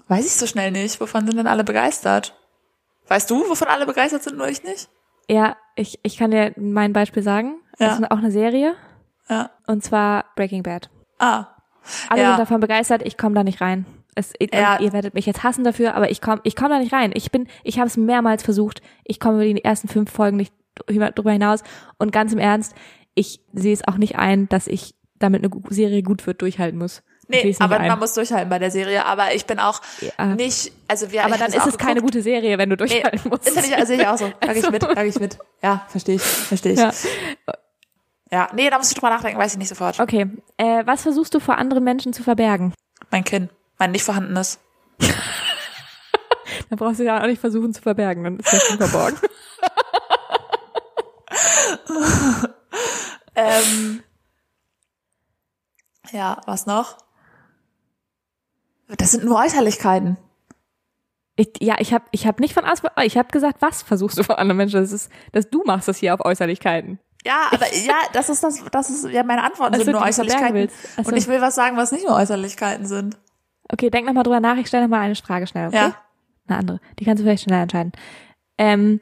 [0.08, 0.98] Weiß ich so schnell nicht.
[1.00, 2.34] Wovon sind denn alle begeistert?
[3.08, 4.88] Weißt du, wovon alle begeistert sind, nur ich nicht?
[5.28, 7.60] Ja, ich, ich kann dir mein Beispiel sagen.
[7.78, 7.88] Ja.
[7.88, 8.74] Das ist auch eine Serie.
[9.28, 9.50] Ja.
[9.66, 10.88] Und zwar Breaking Bad.
[11.18, 11.55] Ah.
[12.08, 12.28] Alle Ja.
[12.30, 13.86] sind davon begeistert, ich komme da nicht rein.
[14.14, 14.80] Es, ich, Ja.
[14.80, 17.10] ihr werdet mich jetzt hassen dafür, aber ich komme ich komm da nicht rein.
[17.14, 18.80] Ich bin, ich habe es mehrmals versucht.
[19.04, 20.52] Ich komme über die ersten fünf Folgen nicht
[20.86, 21.60] drüber hinaus.
[21.98, 22.74] Und ganz im Ernst,
[23.14, 27.02] ich sehe es auch nicht ein, dass ich damit eine Serie gut wird durchhalten muss.
[27.28, 27.88] Ich Nee, aber ein.
[27.88, 29.04] man muss durchhalten bei der Serie.
[29.04, 29.80] Aber ich bin auch
[30.18, 30.26] Ja.
[30.34, 32.12] nicht, also wir, aber ich dann ist es keine geguckt.
[32.14, 33.48] gute Serie, wenn du Nee, durchhalten musst.
[33.48, 34.30] ist ja nicht, also ich auch so.
[34.44, 35.38] Sag ich mit, sag ich mit.
[35.62, 36.78] Ja, verstehe ich, verstehe ich.
[36.78, 36.92] Ja.
[38.36, 38.48] Ja.
[38.54, 39.98] nee, da muss ich drüber nachdenken, weiß ich nicht sofort.
[39.98, 40.26] Okay,
[40.58, 42.74] äh, was versuchst du vor anderen Menschen zu verbergen?
[43.10, 44.58] Mein Kind, mein nicht vorhandenes.
[46.70, 49.18] Da brauchst du ja auch nicht versuchen zu verbergen, dann ist das schon verborgen.
[53.36, 54.02] Ähm,
[56.10, 56.96] ja, was noch?
[58.88, 60.16] Das sind nur Äußerlichkeiten.
[61.36, 62.64] Ich, ja, ich habe ich hab nicht von
[63.02, 64.80] ich habe gesagt, was versuchst du von anderen Menschen?
[64.80, 66.98] Das ist, dass du machst das hier auf Äußerlichkeiten.
[67.26, 70.02] Ja, aber ja, das ist das, das ist ja meine Antworten Ach so, sind nur
[70.02, 70.68] Äußerlichkeiten.
[70.96, 71.02] so.
[71.10, 73.16] Und ich will was sagen, was nicht nur Äußerlichkeiten sind.
[73.68, 74.56] Okay, denk noch mal drüber nach.
[74.58, 75.66] Ich stelle noch mal eine Frage schnell.
[75.68, 75.76] Okay?
[75.76, 75.96] Ja.
[76.46, 76.80] Eine andere.
[76.98, 77.90] Die kannst du vielleicht schneller entscheiden.
[78.58, 79.00] Ähm,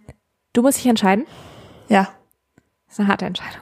[0.55, 1.27] du musst dich entscheiden.
[1.89, 2.09] Ja.
[2.87, 3.61] Das ist eine harte Entscheidung.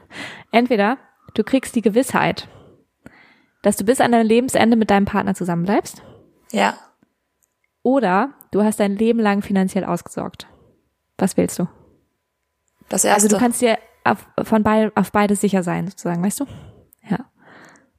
[0.52, 0.98] Entweder
[1.34, 2.46] du kriegst die Gewissheit,
[3.62, 6.02] dass du bis an dein Lebensende mit deinem Partner zusammenbleibst,
[6.52, 6.74] Ja.
[7.82, 10.46] oder du hast dein Leben lang finanziell ausgesorgt.
[11.18, 11.66] Was willst du?
[12.88, 13.14] Das erste.
[13.24, 16.46] Also du kannst dir auf, von beid, auf beides sicher sein, sozusagen, weißt du?
[17.08, 17.18] Ja.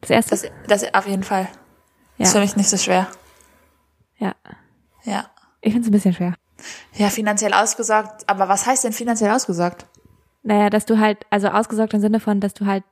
[0.01, 0.31] Das erste.
[0.31, 0.51] das,
[0.81, 1.47] das auf jeden Fall.
[2.17, 2.25] ja.
[2.25, 3.07] Ist für mich nicht so schwer.
[4.17, 4.35] ja.
[5.03, 5.25] Ja.
[5.61, 6.33] Ich finde es ein bisschen schwer.
[6.93, 8.23] Ja, finanziell ausgesorgt.
[8.29, 9.85] Aber was heißt denn finanziell ausgesorgt?
[10.43, 12.83] Naja, dass du halt, also ausgesorgt im Sinne von, dass du halt,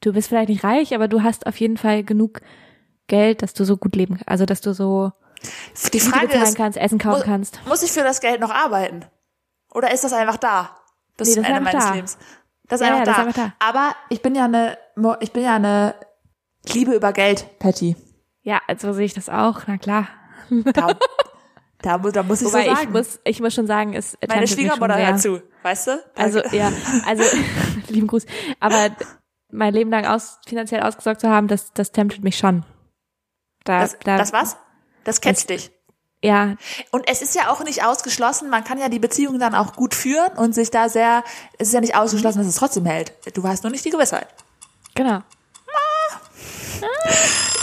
[0.00, 2.40] du bist vielleicht nicht reich, aber du hast auf jeden Fall genug
[3.08, 4.28] Geld, dass du so gut leben kannst.
[4.28, 5.12] Also, dass du so
[5.92, 7.60] Die Frage ist, kannst, Essen kaufen mu- kannst.
[7.66, 9.04] muss ich für das Geld noch arbeiten?
[9.72, 10.76] Oder ist das einfach da?
[11.20, 11.94] Bis Nee, zum das ist Ende meines da.
[11.94, 12.18] Lebens.
[12.68, 13.24] Das ist, Ja, einfach, ja, da.
[13.24, 14.78] das ist einfach Aber ich bin ja eine,
[15.20, 15.94] ich bin ja eine
[16.72, 17.96] Liebe über Geld, Patty.
[18.42, 20.08] Ja, also sehe ich das auch, na klar.
[20.50, 20.94] Da,
[21.82, 22.82] da, mu- da muss ich Wobei so sagen.
[22.82, 25.06] ich muss, ich muss schon sagen, es Meine Schwiegermutter sehr.
[25.08, 26.04] hört zu, weißt du?
[26.16, 26.72] Also, ja,
[27.06, 27.22] also,
[27.88, 28.26] lieben Gruß.
[28.60, 28.90] Aber
[29.50, 32.64] mein Leben lang aus, finanziell ausgesorgt zu haben, das, das temptet mich schon.
[33.64, 34.56] Da, das, da, das was?
[35.04, 35.70] Das catcht dich.
[36.22, 36.56] Ja,
[36.90, 39.94] Und es ist ja auch nicht ausgeschlossen, man kann ja die Beziehung dann auch gut
[39.94, 41.24] führen und sich da sehr,
[41.58, 43.12] es ist ja nicht ausgeschlossen, dass es trotzdem hält.
[43.34, 44.28] Du hast nur nicht die Gewissheit.
[44.94, 45.20] genau.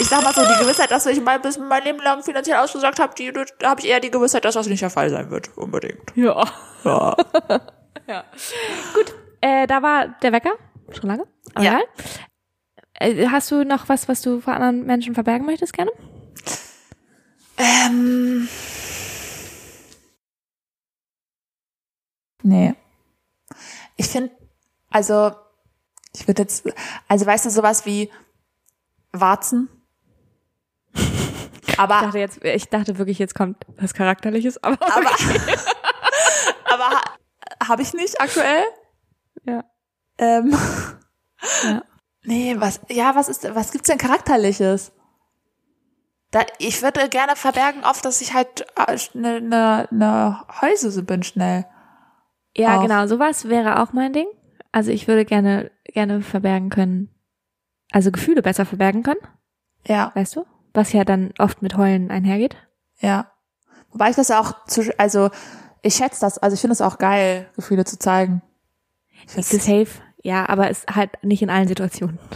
[0.00, 3.00] Ich sag mal so, die Gewissheit, dass ich mein, bis mein Leben lang finanziell ausgesorgt
[3.00, 5.56] habe, die, da habe ich eher die Gewissheit, dass das nicht der Fall sein wird,
[5.56, 6.12] unbedingt.
[6.14, 6.44] Ja.
[6.84, 7.16] Ja.
[8.06, 8.24] ja.
[8.94, 10.52] Gut, äh, da war der Wecker.
[10.92, 11.24] Schon lange.
[11.54, 11.80] Aber Ja.
[11.80, 13.18] egal.
[13.24, 15.90] Äh, hast du noch was, was du vor anderen Menschen verbergen möchtest gerne?
[17.58, 18.48] Ähm.
[22.42, 22.74] Nee.
[23.96, 24.30] Ich finde,
[24.90, 25.32] also,
[26.14, 26.64] ich würde jetzt,
[27.08, 28.10] also weißt du, sowas wie
[29.12, 29.68] Warzen?
[31.66, 35.10] Ich Aber, dachte jetzt, ich dachte wirklich, jetzt kommt was Charakterliches, aber, aber,
[36.64, 37.00] aber ha,
[37.68, 38.64] habe ich nicht aktuell.
[39.44, 39.62] ja.
[40.18, 40.56] Ähm,
[41.62, 41.82] Ja.
[42.24, 44.90] Nee, was, ja, was ist, was gibt's denn Charakterliches?
[46.30, 51.64] Da, ich würde gerne verbergen oft, dass ich halt eine ne, ne Häuse bin schnell.
[52.56, 52.82] Ja, Auch.
[52.82, 54.26] genau, sowas wäre auch mein Ding.
[54.72, 57.08] Also ich würde gerne, gerne verbergen können,
[57.92, 59.20] also Gefühle besser verbergen können,
[59.86, 60.44] Ja, weißt du?
[60.74, 62.56] Was ja dann oft mit Heulen einhergeht.
[63.00, 63.32] ja.
[63.90, 65.30] Wobei ich das ja auch, zu, also
[65.80, 68.42] ich schätze das, also ich finde es auch geil, Gefühle zu zeigen.
[69.26, 72.18] Ich Das find's- safe, ja, aber es halt nicht in allen Situationen.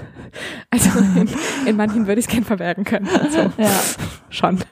[0.71, 1.29] Also in,
[1.67, 3.07] in manchen würde ich es gern verbergen können.
[3.07, 3.71] Also, Ja.
[4.31, 4.65] schon.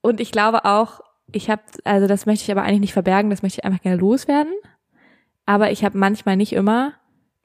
[0.00, 1.00] Und ich glaube auch,
[1.32, 3.96] ich habe, also das möchte ich aber eigentlich nicht verbergen, das möchte ich einfach gerne
[3.96, 4.52] loswerden.
[5.44, 6.92] Aber ich habe manchmal nicht immer,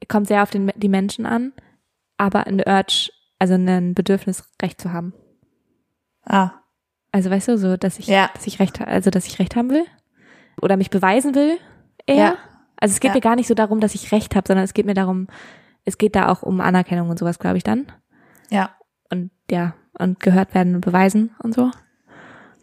[0.06, 1.52] kommt sehr auf den, die Menschen an,
[2.16, 5.12] aber ein Urge, also ein Bedürfnis, Recht zu haben.
[6.24, 6.52] Ah,
[7.10, 8.30] Also weißt du, so, dass ich, Ja.
[8.34, 9.84] dass ich Recht, also dass ich Recht haben will
[10.60, 11.58] oder mich beweisen will,
[12.06, 12.16] eher.
[12.16, 12.36] Ja.
[12.76, 13.14] Also es geht Ja.
[13.14, 15.28] mir gar nicht so darum, dass ich Recht habe, sondern es geht mir darum,
[15.84, 17.86] es geht da auch um Anerkennung und sowas, glaube ich dann.
[18.50, 18.70] ja,
[19.10, 21.70] Und ja, und gehört werden und beweisen und so.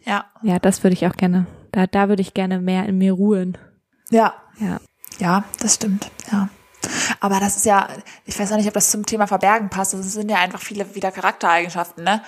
[0.04, 1.46] ja, Ja, das würde ich auch gerne.
[1.72, 3.56] Da, da würde ich gerne mehr in mir ruhen.
[4.10, 4.78] ja, Ja.
[5.18, 6.48] ja, das stimmt, ja.
[7.20, 7.88] Aber das ist ja,
[8.24, 9.92] ich weiß auch nicht, ob das zum Thema Verbergen passt.
[9.94, 12.22] Das sind ja einfach viele wieder Charaktereigenschaften, ne?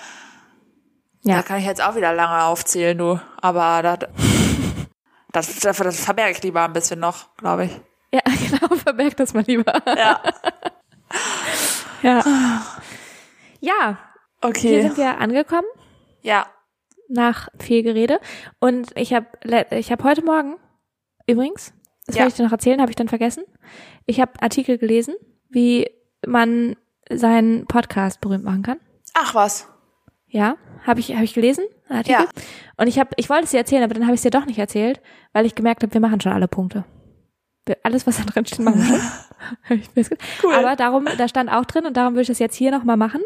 [1.23, 1.41] Da Ja.
[1.41, 3.19] kann ich jetzt auch wieder lange aufzählen, du.
[3.41, 4.09] Aber das,
[5.33, 7.71] das, das, verberge ich lieber ein bisschen noch, glaube ich.
[8.13, 8.21] Ja,
[8.59, 9.73] genau, verbergt das mal lieber.
[9.85, 10.21] Ja.
[12.01, 12.21] Ja.
[13.61, 13.97] Ja,
[14.41, 14.81] hier Okay.
[14.81, 15.67] sind wir angekommen
[16.21, 16.47] Ja.
[17.07, 18.19] nach viel Gerede.
[18.59, 19.27] Und ich habe
[19.71, 20.57] ich hab heute Morgen,
[21.27, 21.73] übrigens,
[22.05, 22.21] das Ja.
[22.23, 23.45] wollte ich dir noch erzählen, habe ich dann vergessen.
[24.05, 25.15] Ich habe Artikel gelesen,
[25.49, 25.89] wie
[26.25, 26.75] man
[27.09, 28.79] seinen Podcast berühmt machen kann.
[29.13, 29.69] Ach was.
[30.33, 30.55] Ja,
[30.85, 32.21] habe ich, hab ich gelesen, Artikel.
[32.21, 32.25] Ja.
[32.77, 34.45] Und ich habe, ich wollte es dir erzählen, aber dann habe ich es dir doch
[34.45, 34.99] nicht erzählt,
[35.31, 36.85] weil ich gemerkt habe, wir machen schon alle Punkte.
[37.65, 39.01] Wir, alles, was da drin steht, machen wir schon.
[39.69, 40.05] Hab
[40.43, 40.53] Cool.
[40.55, 43.21] Aber darum, da stand auch drin und darum würde ich das jetzt hier nochmal machen,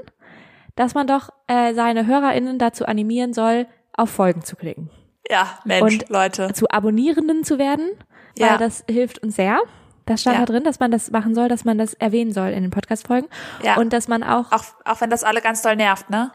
[0.75, 4.91] dass man doch äh, seine HörerInnen dazu animieren soll, auf Folgen zu klicken.
[5.29, 6.53] Ja, Mensch, Und- Leute.
[6.53, 7.89] Zu Abonnierenden zu werden,
[8.37, 8.57] weil Ja.
[8.57, 9.59] das hilft uns sehr.
[10.05, 10.45] Das stand Ja.
[10.45, 13.27] da drin, dass man das machen soll, dass man das erwähnen soll in den Podcast-Folgen.
[13.63, 13.77] Ja.
[13.77, 16.31] Und dass man auch Auch, auch wenn das alle ganz doll nervt, ne?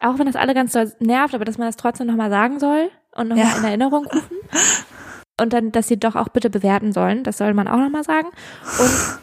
[0.00, 2.90] Auch wenn das alle ganz doll nervt, aber dass man das trotzdem nochmal sagen soll
[3.14, 3.56] und nochmal Ja.
[3.58, 4.36] in Erinnerung rufen.
[5.40, 8.28] Und dann, dass sie doch auch bitte bewerten sollen, das soll man auch nochmal sagen.
[8.78, 9.18] Und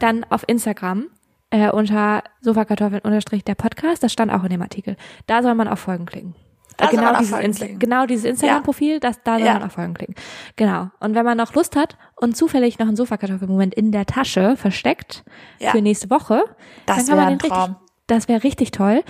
[0.00, 1.06] dann auf Instagram
[1.50, 4.96] äh, unter Sofakartoffeln unterstrich der Podcast, das stand auch in dem Artikel.
[5.26, 6.34] Da soll man auf Folgen klicken.
[6.78, 7.78] Äh, genau, dieses Insta klicken.
[7.80, 9.52] genau dieses Instagram-Profil, das, da soll Ja.
[9.54, 10.14] man auf Folgen klicken.
[10.56, 10.88] Genau.
[11.00, 15.24] Und wenn man noch Lust hat und zufällig noch einen Sofakartoffelmoment in der Tasche versteckt
[15.58, 15.72] Ja.
[15.72, 16.42] für nächste Woche,
[16.86, 17.60] Das dann kann man den Traum.
[17.72, 17.76] richtig,
[18.06, 19.02] das wäre richtig toll.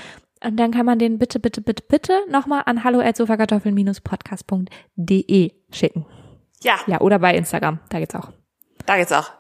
[0.44, 6.06] Und dann kann man den bitte, bitte, bitte, bitte nochmal an hallo@sofakartoffeln-podcast.de schicken.
[6.62, 8.30] Ja, Ja, oder bei Instagram, da geht's auch.
[8.86, 9.30] da geht's auch.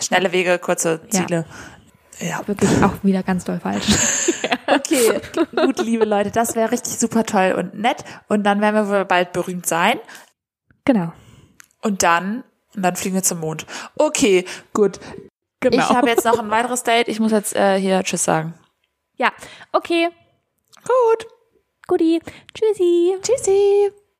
[0.00, 1.26] Schnelle Wege, kurze Ja.
[1.26, 1.46] Ziele.
[2.20, 2.46] Ja.
[2.46, 3.86] Wirklich auch wieder ganz doll falsch.
[4.68, 5.20] Okay,
[5.54, 8.02] gut, liebe Leute, das wäre richtig super toll und nett.
[8.28, 10.00] Und dann werden wir wohl bald berühmt sein.
[10.84, 11.12] genau.
[11.82, 12.42] Und dann,
[12.74, 13.64] und dann fliegen wir zum Mond.
[13.96, 14.44] Okay,
[14.74, 14.98] gut.
[15.60, 15.76] Genau.
[15.76, 17.06] Ich habe jetzt noch ein weiteres Date.
[17.06, 18.54] Ich muss jetzt äh, hier Tschüss sagen.
[19.14, 19.30] ja,
[19.70, 20.08] okay.
[20.86, 21.26] Gut.
[21.88, 22.20] Guti.
[22.54, 23.18] Tschüssi.
[23.22, 24.05] Tschüssi.